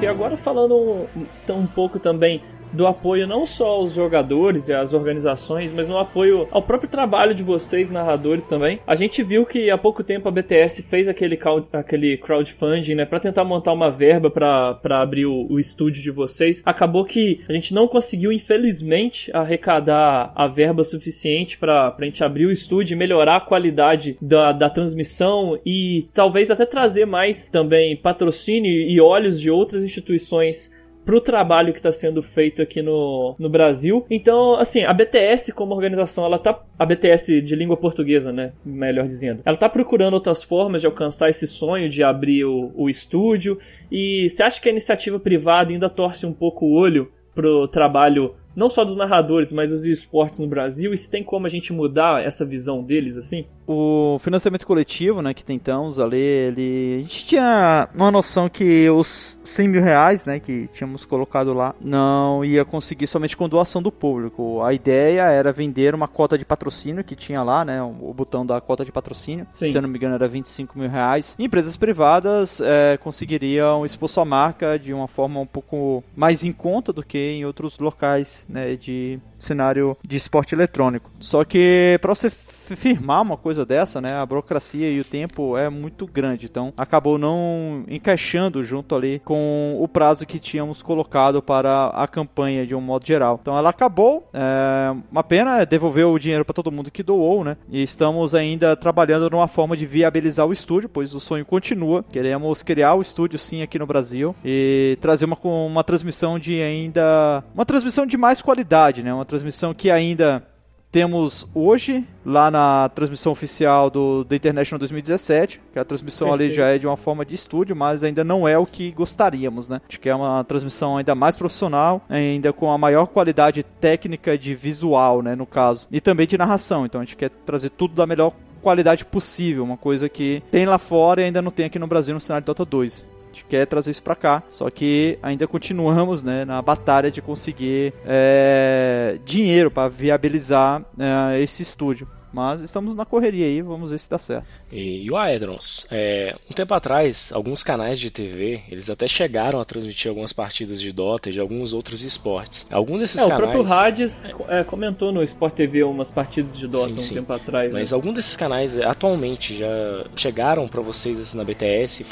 [0.00, 1.06] E agora falando um,
[1.54, 6.48] um pouco também do apoio não só aos jogadores e às organizações, mas no apoio
[6.50, 8.80] ao próprio trabalho de vocês, narradores também.
[8.86, 11.38] A gente viu que há pouco tempo a BTS fez aquele,
[11.72, 16.62] aquele crowdfunding, né, para tentar montar uma verba para abrir o, o estúdio de vocês.
[16.64, 22.46] Acabou que a gente não conseguiu, infelizmente, arrecadar a verba suficiente para a gente abrir
[22.46, 27.96] o estúdio e melhorar a qualidade da, da transmissão e talvez até trazer mais também
[27.96, 30.70] patrocínio e olhos de outras instituições
[31.08, 34.04] pro trabalho que está sendo feito aqui no, no Brasil.
[34.10, 39.06] Então, assim, a BTS como organização, ela tá a BTS de língua portuguesa, né, melhor
[39.06, 39.40] dizendo.
[39.42, 43.58] Ela tá procurando outras formas de alcançar esse sonho de abrir o, o estúdio
[43.90, 48.34] e você acha que a iniciativa privada ainda torce um pouco o olho pro trabalho
[48.54, 50.92] não só dos narradores, mas dos esportes no Brasil?
[50.92, 53.46] E se tem como a gente mudar essa visão deles, assim?
[53.68, 56.96] O financiamento coletivo, né, que tentamos ali, ele...
[57.00, 61.74] A gente tinha uma noção que os 100 mil reais, né, que tínhamos colocado lá,
[61.78, 64.62] não ia conseguir somente com doação do público.
[64.62, 68.58] A ideia era vender uma cota de patrocínio que tinha lá, né, o botão da
[68.58, 69.46] cota de patrocínio.
[69.50, 69.70] Sim.
[69.70, 71.36] Se eu não me engano era 25 mil reais.
[71.38, 76.52] E empresas privadas é, conseguiriam expor sua marca de uma forma um pouco mais em
[76.52, 81.10] conta do que em outros locais né, de cenário de esporte eletrônico.
[81.20, 82.30] Só que para você
[82.76, 87.18] firmar uma coisa dessa, né, a burocracia e o tempo é muito grande, então acabou
[87.18, 92.80] não encaixando junto ali com o prazo que tínhamos colocado para a campanha de um
[92.80, 93.38] modo geral.
[93.40, 97.56] Então ela acabou, é uma pena devolver o dinheiro para todo mundo que doou, né,
[97.70, 102.04] e estamos ainda trabalhando numa forma de viabilizar o estúdio, pois o sonho continua.
[102.10, 107.42] Queremos criar o estúdio sim aqui no Brasil e trazer uma, uma transmissão de ainda
[107.54, 110.42] uma transmissão de mais qualidade, né, uma transmissão que ainda
[110.90, 116.50] temos hoje, lá na transmissão oficial do The International 2017, que a transmissão Perfeito.
[116.50, 119.68] ali já é de uma forma de estúdio, mas ainda não é o que gostaríamos,
[119.68, 119.80] né?
[119.88, 124.54] Acho que é uma transmissão ainda mais profissional, ainda com a maior qualidade técnica de
[124.54, 126.86] visual, né, no caso, e também de narração.
[126.86, 130.78] Então a gente quer trazer tudo da melhor qualidade possível, uma coisa que tem lá
[130.78, 133.66] fora e ainda não tem aqui no Brasil no cenário de Dota 2 gente quer
[133.66, 134.42] trazer isso para cá.
[134.48, 141.62] Só que ainda continuamos né, na batalha de conseguir é, dinheiro para viabilizar é, esse
[141.62, 142.08] estúdio.
[142.32, 144.46] Mas estamos na correria aí, vamos ver se dá certo.
[144.70, 149.60] E, e o Aedrons, é, um tempo atrás, alguns canais de TV, eles até chegaram
[149.60, 152.66] a transmitir algumas partidas de Dota e de alguns outros esportes.
[152.70, 153.38] Algum desses é, canais...
[153.38, 157.14] O próprio Hades é, comentou no Sport TV umas partidas de Dota sim, um sim.
[157.14, 157.72] tempo atrás.
[157.72, 157.94] Mas né?
[157.94, 162.04] algum desses canais é, atualmente já chegaram para vocês assim, na BTS e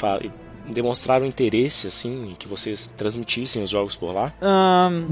[0.67, 4.33] demonstraram interesse, assim, que vocês transmitissem os jogos por lá?
[4.41, 5.07] Um...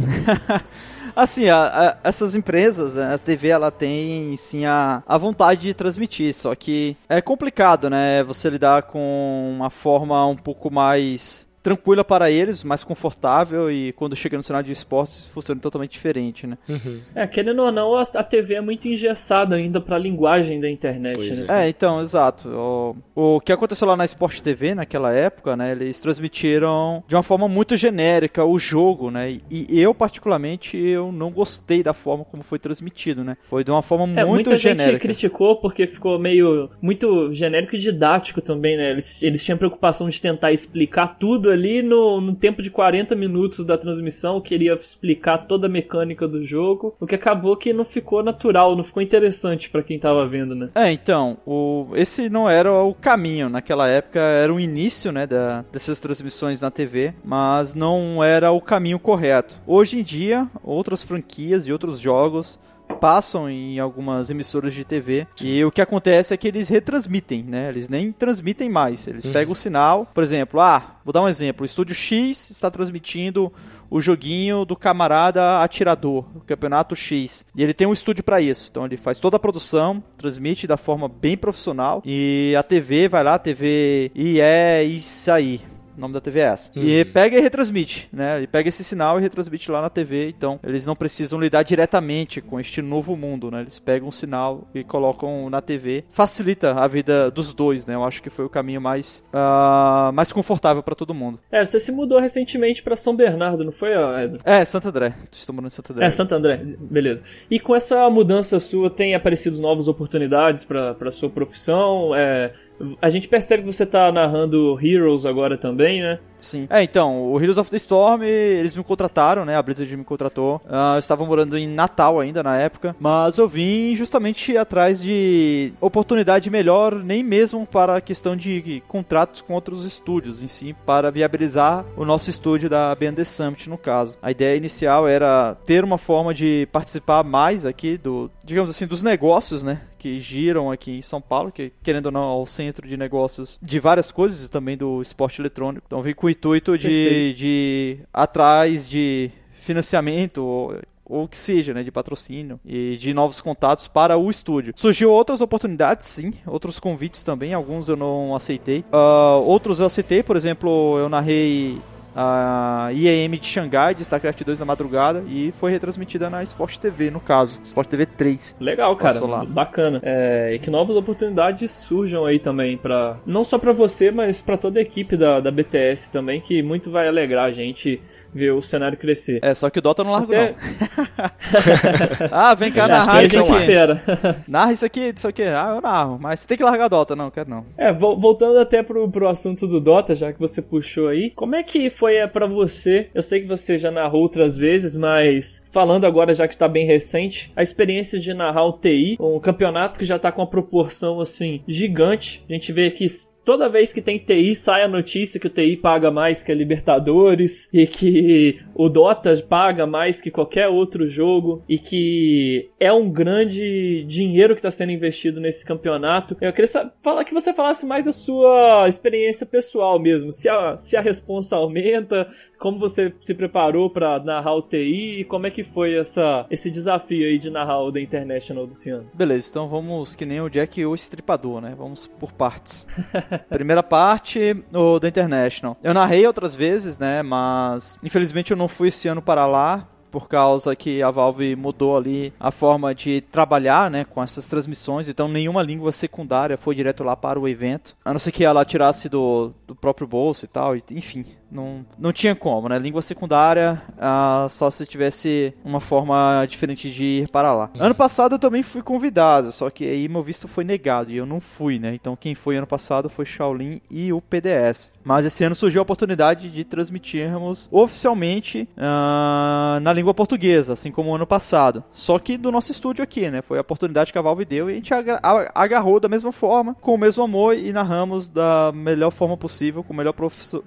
[1.15, 6.33] assim, a, a, essas empresas, a TV, ela tem, sim, a, a vontade de transmitir,
[6.33, 12.29] só que é complicado, né, você lidar com uma forma um pouco mais tranquila para
[12.29, 16.59] eles, mais confortável e quando chega no cenário de esportes funciona totalmente diferente, né?
[16.69, 17.01] Uhum.
[17.15, 21.15] É, querendo ou não, a, TV é muito engessada ainda para a linguagem da internet,
[21.15, 21.47] pois né?
[21.49, 21.65] É.
[21.65, 22.49] é, então, exato.
[22.49, 27.23] O, o que aconteceu lá na Sport TV naquela época, né, eles transmitiram de uma
[27.23, 29.39] forma muito genérica o jogo, né?
[29.49, 33.37] E eu particularmente eu não gostei da forma como foi transmitido, né?
[33.49, 34.83] Foi de uma forma é, muito muita genérica.
[34.83, 38.91] Muita gente criticou porque ficou meio muito genérico e didático também, né?
[38.91, 43.65] Eles, eles tinham preocupação de tentar explicar tudo ali no, no tempo de 40 minutos
[43.65, 48.21] da transmissão, queria explicar toda a mecânica do jogo, o que acabou que não ficou
[48.21, 50.69] natural, não ficou interessante para quem tava vendo, né?
[50.75, 55.63] É, então, o, esse não era o caminho naquela época, era o início, né, da,
[55.71, 59.55] dessas transmissões na TV, mas não era o caminho correto.
[59.65, 62.59] Hoje em dia, outras franquias e outros jogos
[62.99, 67.69] passam em algumas emissoras de TV e o que acontece é que eles retransmitem, né?
[67.69, 69.07] Eles nem transmitem mais.
[69.07, 69.33] Eles uhum.
[69.33, 73.51] pegam o sinal, por exemplo, ah, vou dar um exemplo, o Estúdio X está transmitindo
[73.89, 77.45] o joguinho do camarada atirador, o Campeonato X.
[77.55, 78.69] E ele tem um estúdio para isso.
[78.71, 83.23] Então ele faz toda a produção, transmite da forma bem profissional e a TV vai
[83.23, 85.61] lá, a TV e é isso aí.
[85.97, 86.71] O nome da TV é essa.
[86.75, 86.83] Uhum.
[86.83, 88.37] E pega e retransmite, né?
[88.37, 90.29] Ele pega esse sinal e retransmite lá na TV.
[90.29, 93.61] Então, eles não precisam lidar diretamente com este novo mundo, né?
[93.61, 96.03] Eles pegam o sinal e colocam na TV.
[96.11, 97.95] Facilita a vida dos dois, né?
[97.95, 101.39] Eu acho que foi o caminho mais, uh, mais confortável para todo mundo.
[101.51, 103.91] É, você se mudou recentemente para São Bernardo, não foi,
[104.23, 104.39] Edro?
[104.43, 105.13] É, Santo André.
[105.31, 106.05] Estou morando em Santo André.
[106.05, 106.57] É, Santo André.
[106.79, 107.23] Beleza.
[107.49, 112.13] E com essa mudança sua, tem aparecido novas oportunidades para sua profissão?
[112.15, 112.53] É
[113.01, 116.19] A gente percebe que você tá narrando Heroes agora também, né?
[116.37, 116.67] Sim.
[116.69, 119.55] É, então, o Heroes of the Storm, eles me contrataram, né?
[119.55, 120.61] A Blizzard me contratou.
[120.65, 125.73] Uh, eu estava morando em Natal ainda na época, mas eu vim justamente atrás de
[125.79, 131.09] oportunidade melhor, nem mesmo para a questão de contratos com outros estúdios, em si, para
[131.11, 134.17] viabilizar o nosso estúdio da B&D Summit, no caso.
[134.21, 139.01] A ideia inicial era ter uma forma de participar mais aqui do, digamos assim, dos
[139.01, 139.81] negócios, né?
[140.05, 143.57] Que giram aqui em São Paulo, que querendo ou não é o centro de negócios
[143.59, 145.83] de várias coisas, também do esporte eletrônico.
[145.87, 151.81] Então vem com o intuito de, de atrás de financiamento ou, ou que seja, né,
[151.81, 154.73] de patrocínio e de novos contatos para o estúdio.
[154.75, 158.85] Surgiu outras oportunidades, sim, outros convites também, alguns eu não aceitei.
[158.93, 161.81] Uh, outros eu aceitei, por exemplo, eu narrei
[162.15, 167.11] a IEM de Xangai de StarCraft 2 na madrugada e foi retransmitida na Sport TV,
[167.11, 168.55] no caso, Sport TV 3.
[168.59, 169.99] Legal, cara, bacana.
[170.01, 174.57] É, e que novas oportunidades surjam aí também para não só para você, mas para
[174.57, 178.01] toda a equipe da, da BTS também, que muito vai alegrar a gente
[178.35, 179.39] ver o cenário crescer.
[179.41, 180.51] É, só que o Dota não larga Até...
[180.51, 182.27] não.
[182.31, 183.51] ah, vem cá narrar isso aqui.
[183.51, 184.03] espera.
[184.47, 185.43] Narra isso aqui, isso aqui.
[185.43, 186.19] Ah, eu narro.
[186.19, 187.65] Mas você tem que largar Dota, não, quero não.
[187.77, 191.63] É, voltando até pro, pro assunto do Dota, já que você puxou aí, como é
[191.63, 193.09] que foi é, para você?
[193.13, 196.85] Eu sei que você já narrou outras vezes, mas falando agora, já que tá bem
[196.85, 201.21] recente, a experiência de narrar o TI, um campeonato que já tá com uma proporção,
[201.21, 202.43] assim, gigante.
[202.49, 203.05] A gente vê que
[203.45, 206.55] toda vez que tem TI sai a notícia que o TI paga mais que a
[206.55, 213.09] Libertadores e que o Dota paga mais que qualquer outro jogo e que é um
[213.09, 216.35] grande dinheiro que está sendo investido nesse campeonato.
[216.41, 220.97] Eu queria falar que você falasse mais da sua experiência pessoal mesmo, se a, se
[220.97, 222.27] a responsa aumenta,
[222.57, 226.71] como você se preparou para narrar o TI e como é que foi essa, esse
[226.71, 229.09] desafio aí de narrar o The International desse ano.
[229.13, 231.75] Beleza, então vamos que nem o Jack o Estripador, né?
[231.77, 232.87] Vamos por partes.
[233.49, 235.77] Primeira parte, o The International.
[235.83, 237.21] Eu narrei outras vezes, né?
[237.21, 241.97] Mas infelizmente eu não fui esse ano para lá por causa que a Valve mudou
[241.97, 247.03] ali a forma de trabalhar, né, com essas transmissões, então nenhuma língua secundária foi direto
[247.03, 250.47] lá para o evento, a não ser que ela tirasse do, do próprio bolso e
[250.47, 252.77] tal, enfim, não, não tinha como, né?
[252.77, 257.69] Língua secundária, ah, só se tivesse uma forma diferente de ir para lá.
[257.79, 261.25] Ano passado eu também fui convidado, só que aí meu visto foi negado e eu
[261.25, 261.93] não fui, né?
[261.93, 264.93] Então quem foi ano passado foi Shaolin e o PDS.
[265.03, 271.13] Mas esse ano surgiu a oportunidade de transmitirmos oficialmente ah, na língua portuguesa, assim como
[271.13, 271.83] ano passado.
[271.91, 273.41] Só que do nosso estúdio aqui, né?
[273.41, 276.93] Foi a oportunidade que a Valve deu e a gente agarrou da mesma forma, com
[276.93, 280.13] o mesmo amor e narramos da melhor forma possível, com o melhor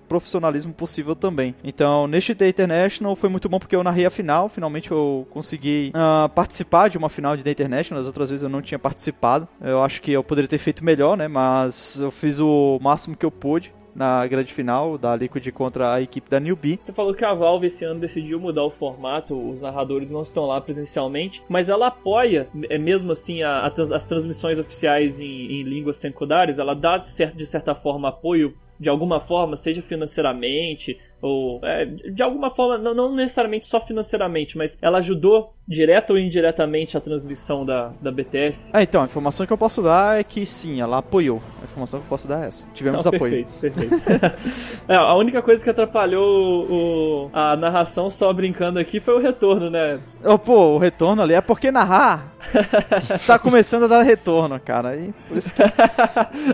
[0.08, 1.54] profissionalismo possível também.
[1.62, 5.92] Então, neste The International foi muito bom porque eu narrei a final, finalmente eu consegui
[5.94, 9.48] uh, participar de uma final de The International, as outras vezes eu não tinha participado.
[9.61, 11.28] Eu acho que eu poderia ter feito melhor, né?
[11.28, 16.00] Mas eu fiz o máximo que eu pude na grande final da Liquid contra a
[16.00, 16.78] equipe da Newbie.
[16.81, 20.46] Você falou que a Valve esse ano decidiu mudar o formato, os narradores não estão
[20.46, 25.62] lá presencialmente, mas ela apoia, é mesmo assim, a, a, as transmissões oficiais em, em
[25.64, 31.85] línguas secundárias, ela dá de certa forma apoio de alguma forma, seja financeiramente ou é,
[31.85, 37.00] de alguma forma, não, não, necessariamente só financeiramente, mas ela ajudou direta ou indiretamente a
[37.00, 38.70] transmissão da, da BTS?
[38.74, 41.42] É, então, a informação que eu posso dar é que sim, ela apoiou.
[41.61, 42.66] A informação que eu posso dar é essa.
[42.72, 43.46] Tivemos não, apoio.
[43.61, 44.38] Perfeito, perfeito.
[44.88, 49.68] é, a única coisa que atrapalhou o, a narração, só brincando aqui, foi o retorno,
[49.68, 50.00] né?
[50.24, 52.33] Oh, pô, o retorno ali é porque narrar
[53.26, 54.96] tá começando a dar retorno, cara.
[54.96, 55.62] E por isso que,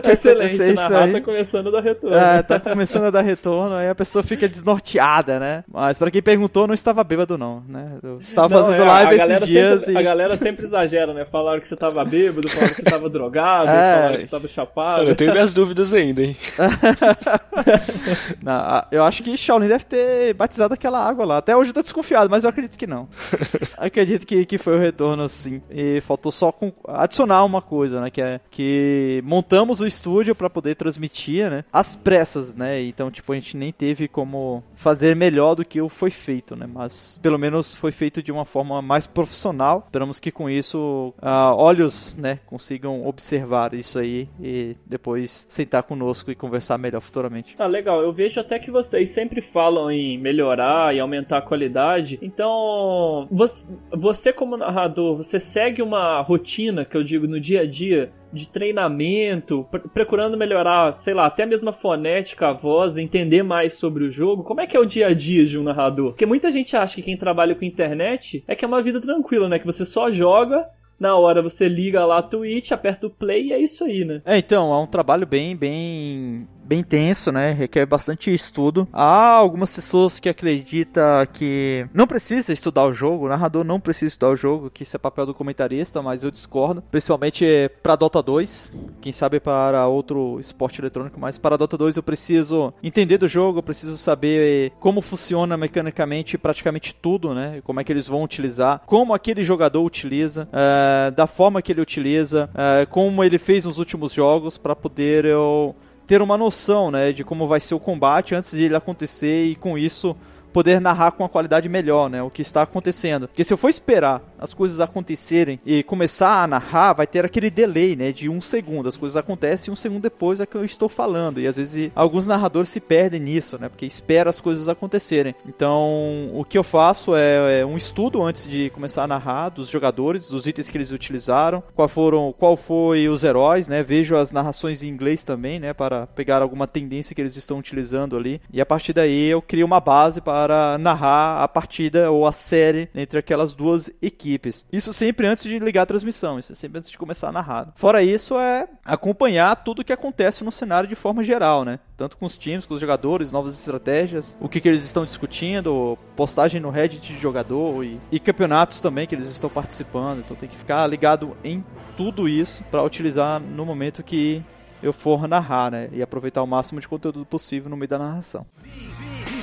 [0.01, 2.17] que Excelente, narrar tá começando a dar retorno.
[2.17, 5.63] É, tá começando a dar retorno, aí a pessoa fica desnorteada, né?
[5.71, 7.97] Mas para quem perguntou, não estava bêbado, não, né?
[8.03, 9.97] Eu estava não, fazendo é, live esses dias sempre, e...
[9.97, 11.25] A galera sempre exagera, né?
[11.25, 13.93] Falaram que você estava bêbado, falaram que você estava drogado, é.
[13.93, 15.03] falaram que você estava chapado.
[15.03, 16.35] Eu tenho minhas dúvidas ainda, hein?
[18.41, 21.37] não, eu acho que Shaolin deve ter batizado aquela água lá.
[21.37, 23.07] Até hoje eu tô desconfiado, mas eu acredito que não.
[23.77, 25.61] acredito que, que foi o retorno, sim.
[25.69, 26.71] E faltou só com...
[26.87, 28.09] adicionar uma coisa, né?
[28.09, 31.65] Que é que montamos o estúdio para poder transmitir, né?
[31.71, 32.81] As pressas, né?
[32.83, 34.44] Então, tipo, a gente nem teve como
[34.75, 36.67] fazer melhor do que o foi feito, né?
[36.71, 39.83] Mas pelo menos foi feito de uma forma mais profissional.
[39.85, 46.31] Esperamos que com isso uh, olhos, né, consigam observar isso aí e depois sentar conosco
[46.31, 47.55] e conversar melhor futuramente.
[47.57, 48.01] Ah, legal.
[48.01, 52.19] Eu vejo até que vocês sempre falam em melhorar e aumentar a qualidade.
[52.21, 57.67] Então, você, você como narrador, você segue uma rotina que eu digo no dia a
[57.67, 64.03] dia de treinamento, procurando melhorar, sei lá, até a fonética, a voz, entender mais sobre
[64.03, 64.43] o jogo.
[64.43, 66.11] Como é que é o dia a dia de um narrador?
[66.11, 69.47] Porque muita gente acha que quem trabalha com internet é que é uma vida tranquila,
[69.47, 69.57] né?
[69.57, 70.67] Que você só joga
[70.99, 74.21] na hora você liga lá a Twitch, aperta o play e é isso aí, né?
[74.25, 77.51] É, então, é um trabalho bem, bem bem tenso, né?
[77.51, 78.87] Requer bastante estudo.
[78.91, 84.07] Há algumas pessoas que acreditam que não precisa estudar o jogo, o narrador não precisa
[84.07, 86.81] estudar o jogo, que isso é papel do comentarista, mas eu discordo.
[86.91, 92.03] Principalmente para Dota 2, quem sabe para outro esporte eletrônico, mas para Dota 2 eu
[92.03, 97.61] preciso entender do jogo, eu preciso saber como funciona mecanicamente praticamente tudo, né?
[97.63, 101.81] Como é que eles vão utilizar, como aquele jogador utiliza, uh, da forma que ele
[101.81, 105.75] utiliza, uh, como ele fez nos últimos jogos, para poder eu
[106.07, 109.55] ter uma noção, né, de como vai ser o combate antes de ele acontecer e
[109.55, 110.15] com isso
[110.55, 112.23] poder narrar com uma qualidade melhor, né?
[112.23, 113.27] O que está acontecendo.
[113.27, 117.49] Porque se eu for esperar as coisas acontecerem e começar a narrar, vai ter aquele
[117.49, 118.13] delay, né?
[118.13, 118.87] De um segundo.
[118.87, 121.41] As coisas acontecem e um segundo depois é que eu estou falando.
[121.41, 123.67] E às vezes alguns narradores se perdem nisso, né?
[123.67, 125.35] Porque espera as coisas acontecerem.
[125.45, 129.67] Então, o que eu faço é, é um estudo antes de começar a narrar dos
[129.67, 133.83] jogadores, dos itens que eles utilizaram, qual foram, qual foi os heróis, né?
[133.83, 135.73] Vejo as narrações em inglês também, né?
[135.73, 138.39] Para pegar alguma tendência que eles estão utilizando ali.
[138.53, 142.31] E a partir daí eu crio uma base para para narrar a partida ou a
[142.31, 144.63] série entre aquelas duas equipes.
[144.71, 147.73] Isso sempre antes de ligar a transmissão, isso é sempre antes de começar a narrar.
[147.75, 151.79] Fora isso, é acompanhar tudo o que acontece no cenário de forma geral, né?
[151.97, 155.97] Tanto com os times, com os jogadores, novas estratégias, o que, que eles estão discutindo,
[156.15, 160.19] postagem no Reddit de jogador e, e campeonatos também que eles estão participando.
[160.19, 161.65] Então tem que ficar ligado em
[161.97, 164.43] tudo isso para utilizar no momento que
[164.83, 165.89] eu for narrar, né?
[165.91, 168.45] E aproveitar o máximo de conteúdo possível no meio da narração.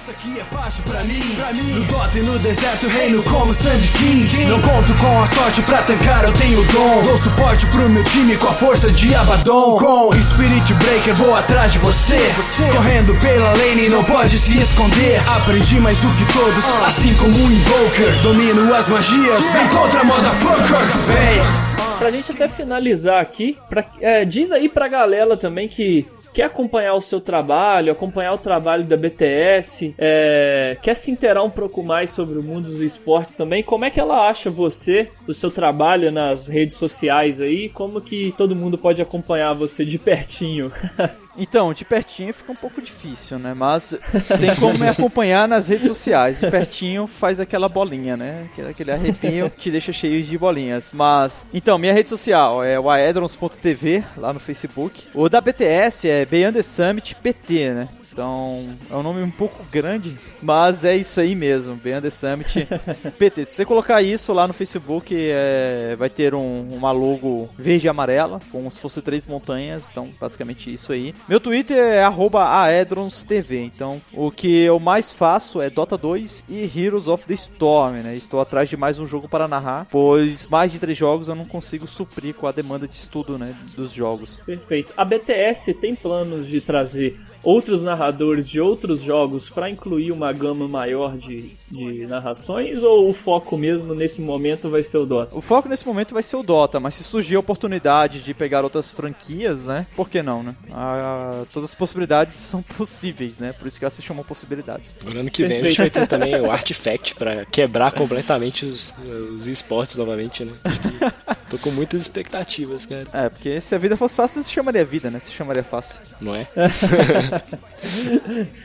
[0.03, 1.21] Isso aqui é fácil pra mim.
[1.37, 1.75] pra mim.
[1.75, 4.47] No Dota e no deserto, reino como Sand King.
[4.47, 7.03] Não conto com a sorte pra tancar, eu tenho dom.
[7.03, 9.77] Dou suporte pro meu time com a força de Abaddon.
[9.77, 12.17] Com Spirit Breaker, vou atrás de você.
[12.17, 12.65] você.
[12.73, 15.23] Correndo pela lane, não pode se esconder.
[15.37, 16.85] Aprendi mais do que todos, uh.
[16.85, 18.23] assim como um Invoker.
[18.23, 20.79] Domino as magias, vem contra motherfucker.
[21.07, 21.99] Vem.
[22.01, 26.95] Pra gente até finalizar aqui, pra, é, diz aí pra galera também que quer acompanhar
[26.95, 32.11] o seu trabalho, acompanhar o trabalho da BTS, é, quer se inteirar um pouco mais
[32.11, 36.11] sobre o mundo dos esportes também, como é que ela acha você, o seu trabalho
[36.11, 40.73] nas redes sociais aí, como que todo mundo pode acompanhar você de pertinho?
[41.37, 43.55] Então, de pertinho fica um pouco difícil, né?
[43.55, 43.97] Mas
[44.39, 46.41] tem como me acompanhar nas redes sociais.
[46.41, 48.49] De pertinho faz aquela bolinha, né?
[48.69, 50.91] Aquele arrepio que te deixa cheio de bolinhas.
[50.93, 55.09] Mas, então, minha rede social é o aedrons.tv, lá no Facebook.
[55.15, 57.89] O da BTS é Beyond Summit PT, né?
[58.13, 62.69] Então, é um nome um pouco grande, mas é isso aí mesmo, Beyond the Summit
[63.19, 63.45] PT.
[63.47, 67.89] Se você colocar isso lá no Facebook, é, vai ter um, uma logo verde e
[67.89, 71.15] amarela, como se fosse três montanhas, então basicamente isso aí.
[71.27, 77.09] Meu Twitter é aedronstv, então o que eu mais faço é Dota 2 e Heroes
[77.09, 78.15] of the Storm, né?
[78.15, 81.47] Estou atrás de mais um jogo para narrar, pois mais de três jogos eu não
[81.47, 84.39] consigo suprir com a demanda de estudo, né, dos jogos.
[84.45, 84.93] Perfeito.
[84.97, 88.02] A BTS tem planos de trazer outros narradores
[88.49, 93.95] de outros jogos para incluir uma gama maior de, de narrações ou o foco mesmo
[93.95, 95.37] nesse momento vai ser o Dota?
[95.37, 98.63] O foco nesse momento vai ser o Dota, mas se surgir a oportunidade de pegar
[98.63, 99.87] outras franquias, né?
[99.97, 100.55] Por que não, né?
[100.71, 103.53] Ah, todas as possibilidades são possíveis, né?
[103.53, 104.97] Por isso que elas se chamam possibilidades.
[105.03, 105.67] No ano que vem Perfeito.
[105.67, 108.95] a gente vai ter também o Artifact para quebrar completamente os,
[109.35, 110.53] os esportes novamente, né?
[111.49, 113.07] Tô com muitas expectativas, cara.
[113.13, 115.21] É, porque se a vida fosse fácil, se chamaria vida, né?
[115.21, 116.01] Se chamaria fácil.
[116.21, 116.47] Não é?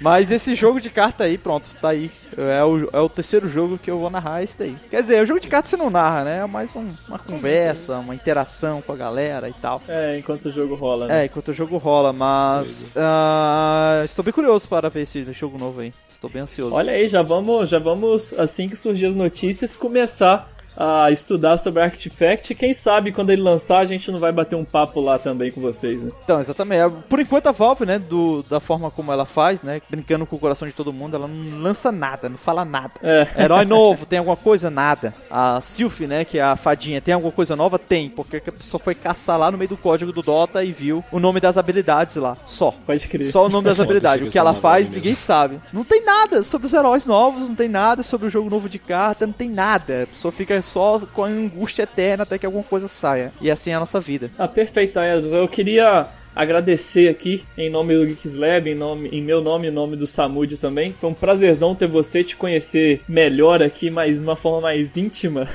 [0.01, 2.09] Mas esse jogo de carta aí, pronto, tá aí.
[2.37, 4.75] É o, é o terceiro jogo que eu vou narrar esse daí.
[4.89, 6.39] Quer dizer, o jogo de carta você não narra, né?
[6.39, 9.81] É mais um, uma conversa, uma interação com a galera e tal.
[9.87, 11.21] É, enquanto o jogo rola, né?
[11.21, 12.89] É, enquanto o jogo rola, mas.
[12.95, 15.93] Uh, estou bem curioso para ver esse jogo novo aí.
[16.09, 16.73] Estou bem ansioso.
[16.73, 21.81] Olha aí, já vamos, já vamos, assim que surgir as notícias, começar a estudar sobre
[21.81, 22.53] Artifact.
[22.55, 25.59] Quem sabe quando ele lançar a gente não vai bater um papo lá também com
[25.59, 26.11] vocês, né?
[26.23, 26.81] Então, exatamente.
[26.81, 30.35] É, por enquanto a Valve, né, do, da forma como ela faz, né, brincando com
[30.35, 32.93] o coração de todo mundo, ela não lança nada, não fala nada.
[33.01, 33.27] É.
[33.43, 34.69] Herói novo, tem alguma coisa?
[34.69, 35.13] Nada.
[35.29, 37.79] A Sylph, né, que é a fadinha, tem alguma coisa nova?
[37.79, 41.03] Tem, porque a pessoa foi caçar lá no meio do código do Dota e viu
[41.11, 42.73] o nome das habilidades lá, só.
[42.85, 43.27] Pode crer.
[43.27, 44.27] Só o nome das habilidades.
[44.27, 45.59] O que ela faz, ninguém sabe.
[45.73, 48.79] Não tem nada sobre os heróis novos, não tem nada sobre o jogo novo de
[48.79, 50.03] carta, não tem nada.
[50.03, 53.31] A pessoa fica só com a angústia eterna até que alguma coisa saia.
[53.41, 54.29] E assim é a nossa vida.
[54.37, 55.37] Ah, perfeito, Edson.
[55.37, 59.71] Eu queria agradecer aqui em nome do Geeks Lab, em, nome, em meu nome e
[59.71, 60.93] em nome do Samud também.
[60.93, 65.47] Foi um prazerzão ter você, te conhecer melhor aqui, mas de uma forma mais íntima.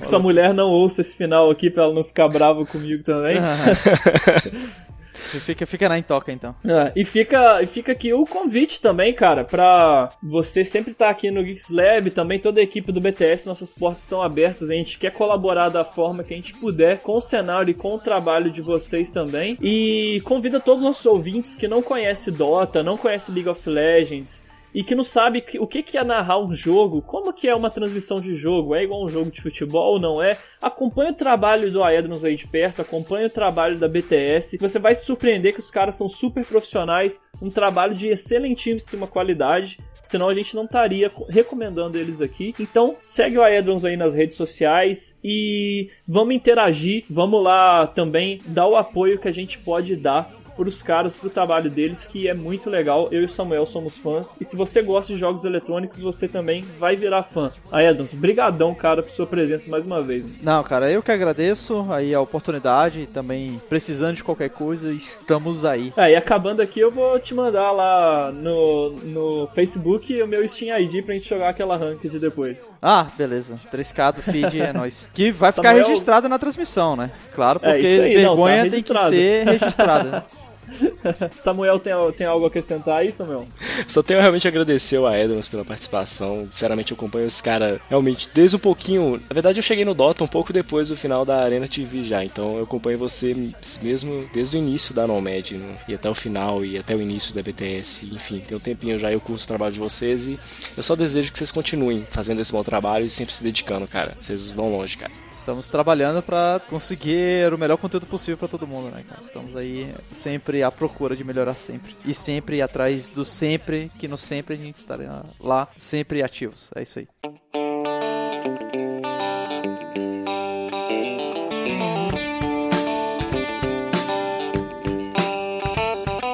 [0.00, 3.38] que sua mulher não ouça esse final aqui pra ela não ficar brava comigo também.
[5.26, 6.54] Fica, fica na intoca, então.
[6.64, 11.10] É, e, fica, e fica aqui o convite também, cara, pra você sempre estar tá
[11.10, 14.74] aqui no Geeks Lab, também toda a equipe do BTS, nossas portas estão abertas, a
[14.74, 17.98] gente quer colaborar da forma que a gente puder com o cenário e com o
[17.98, 19.58] trabalho de vocês também.
[19.60, 24.44] E convida todos os nossos ouvintes que não conhecem Dota, não conhecem League of Legends,
[24.76, 28.20] e que não sabe o que, é narrar um jogo, como que é uma transmissão
[28.20, 31.82] de jogo, é igual um jogo de futebol ou não é, acompanha o trabalho do
[31.82, 35.70] Aedrons aí de perto, acompanha o trabalho da BTS, você vai se surpreender que os
[35.70, 41.96] caras são super profissionais, um trabalho de excelentíssima qualidade, senão a gente não estaria recomendando
[41.96, 42.54] eles aqui.
[42.60, 48.66] Então, segue o Aedrons aí nas redes sociais e vamos interagir, vamos lá também dar
[48.66, 52.70] o apoio que a gente pode dar pros caras, pro trabalho deles, que é muito
[52.70, 53.08] legal.
[53.10, 54.36] Eu e o Samuel somos fãs.
[54.40, 57.50] E se você gosta de jogos eletrônicos, você também vai virar fã.
[57.70, 60.24] Aí, Edons, brigadão, cara, por sua presença mais uma vez.
[60.42, 65.64] Não, cara, eu que agradeço aí a oportunidade e também precisando de qualquer coisa, estamos
[65.64, 65.92] aí.
[65.96, 70.78] É, e acabando aqui, eu vou te mandar lá no, no Facebook o meu Steam
[70.78, 72.70] ID pra gente jogar aquela ranked depois.
[72.80, 73.56] Ah, beleza.
[73.72, 75.08] 3K do feed é nóis.
[75.12, 75.86] Que vai ficar Samuel...
[75.86, 77.10] registrado na transmissão, né?
[77.34, 80.24] Claro, é, porque é aí, vergonha não, tá tem que ser registrada.
[81.36, 83.46] Samuel tem, tem algo a acrescentar aí, Samuel?
[83.86, 86.46] Só tenho realmente a agradecer ao Edmonds pela participação.
[86.50, 89.20] Sinceramente, eu acompanho esse cara realmente desde um pouquinho.
[89.28, 92.24] Na verdade, eu cheguei no Dota um pouco depois do final da Arena TV já.
[92.24, 93.34] Então, eu acompanho você
[93.82, 95.76] mesmo desde o início da Nomad né?
[95.88, 98.06] e até o final e até o início da BTS.
[98.06, 100.38] Enfim, tem um tempinho já eu curso o trabalho de vocês e
[100.76, 104.16] eu só desejo que vocês continuem fazendo esse bom trabalho e sempre se dedicando, cara.
[104.20, 105.25] Vocês vão longe, cara.
[105.46, 109.22] Estamos trabalhando para conseguir o melhor conteúdo possível para todo mundo, né, cara?
[109.22, 111.94] Estamos aí sempre à procura de melhorar sempre.
[112.04, 116.68] E sempre atrás do sempre, que no sempre a gente estará lá, sempre ativos.
[116.74, 117.06] É isso aí.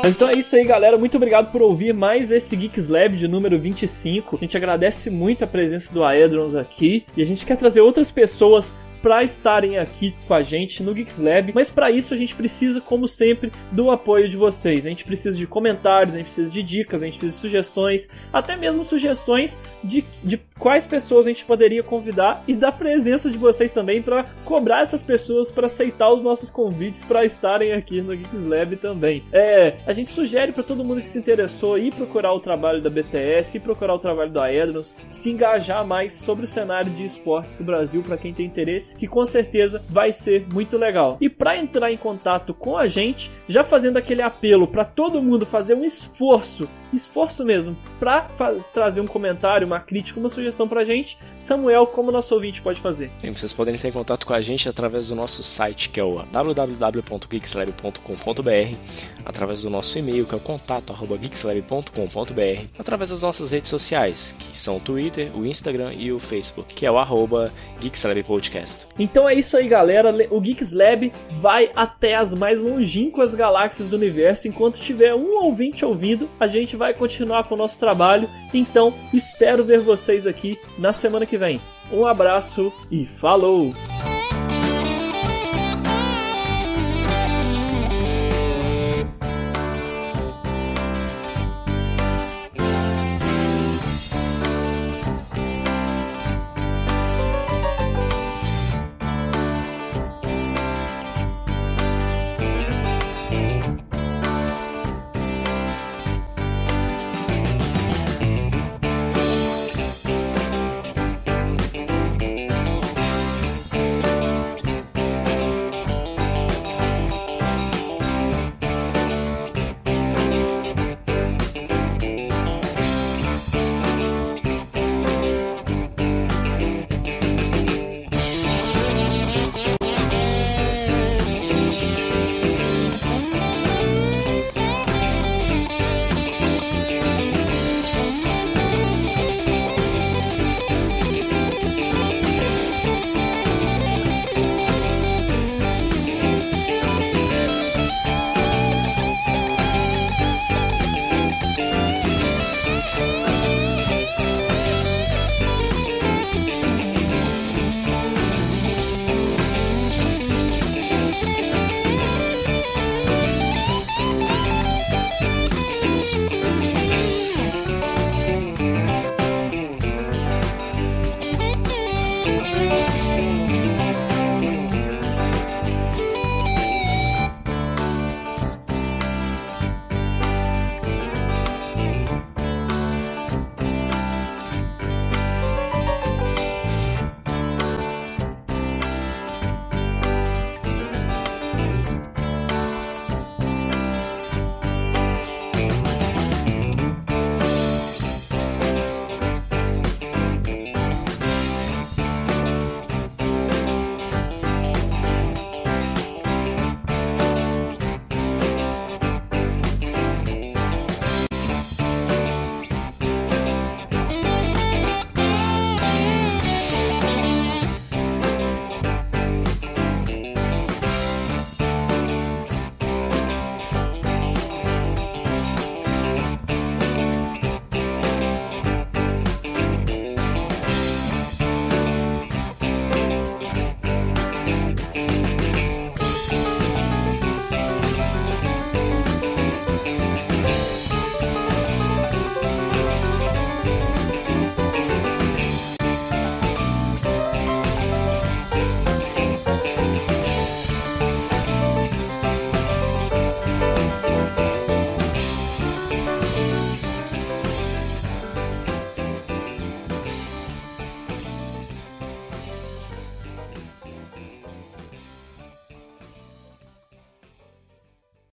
[0.02, 0.96] Mas então é isso aí, galera.
[0.96, 4.36] Muito obrigado por ouvir mais esse Geeks Lab de número 25.
[4.36, 8.10] A gente agradece muito a presença do Aedrons aqui e a gente quer trazer outras
[8.10, 12.34] pessoas para estarem aqui com a gente no Geeks Lab, mas para isso a gente
[12.36, 14.86] precisa, como sempre, do apoio de vocês.
[14.86, 18.08] A gente precisa de comentários, a gente precisa de dicas, a gente precisa de sugestões,
[18.32, 23.36] até mesmo sugestões de, de quais pessoas a gente poderia convidar e da presença de
[23.36, 28.16] vocês também para cobrar essas pessoas para aceitar os nossos convites para estarem aqui no
[28.16, 29.24] Geeks Lab também.
[29.32, 32.88] É, a gente sugere para todo mundo que se interessou ir procurar o trabalho da
[32.88, 37.56] BTS, ir procurar o trabalho da Aedros, se engajar mais sobre o cenário de esportes
[37.56, 41.16] do Brasil para quem tem interesse que com certeza vai ser muito legal.
[41.20, 45.46] E para entrar em contato com a gente, já fazendo aquele apelo para todo mundo
[45.46, 48.28] fazer um esforço, esforço mesmo, para
[48.72, 53.10] trazer um comentário, uma crítica, uma sugestão pra gente, Samuel, como nosso ouvinte pode fazer?
[53.18, 56.04] Sim, vocês podem entrar em contato com a gente através do nosso site, que é
[56.04, 58.76] o www.geekslab.com.br,
[59.24, 64.76] através do nosso e-mail, que é o contato@geekslab.com.br, através das nossas redes sociais, que são
[64.76, 68.86] o Twitter, o Instagram e o Facebook, que é o arroba Geekslab Podcast.
[68.98, 70.12] Então é isso aí, galera.
[70.30, 74.48] O Geeks Lab vai até as mais longínquas galáxias do universo.
[74.48, 78.28] Enquanto tiver um ouvinte ouvindo, a gente vai continuar com o nosso trabalho.
[78.52, 81.60] Então, espero ver vocês aqui na semana que vem.
[81.92, 83.72] Um abraço e falou!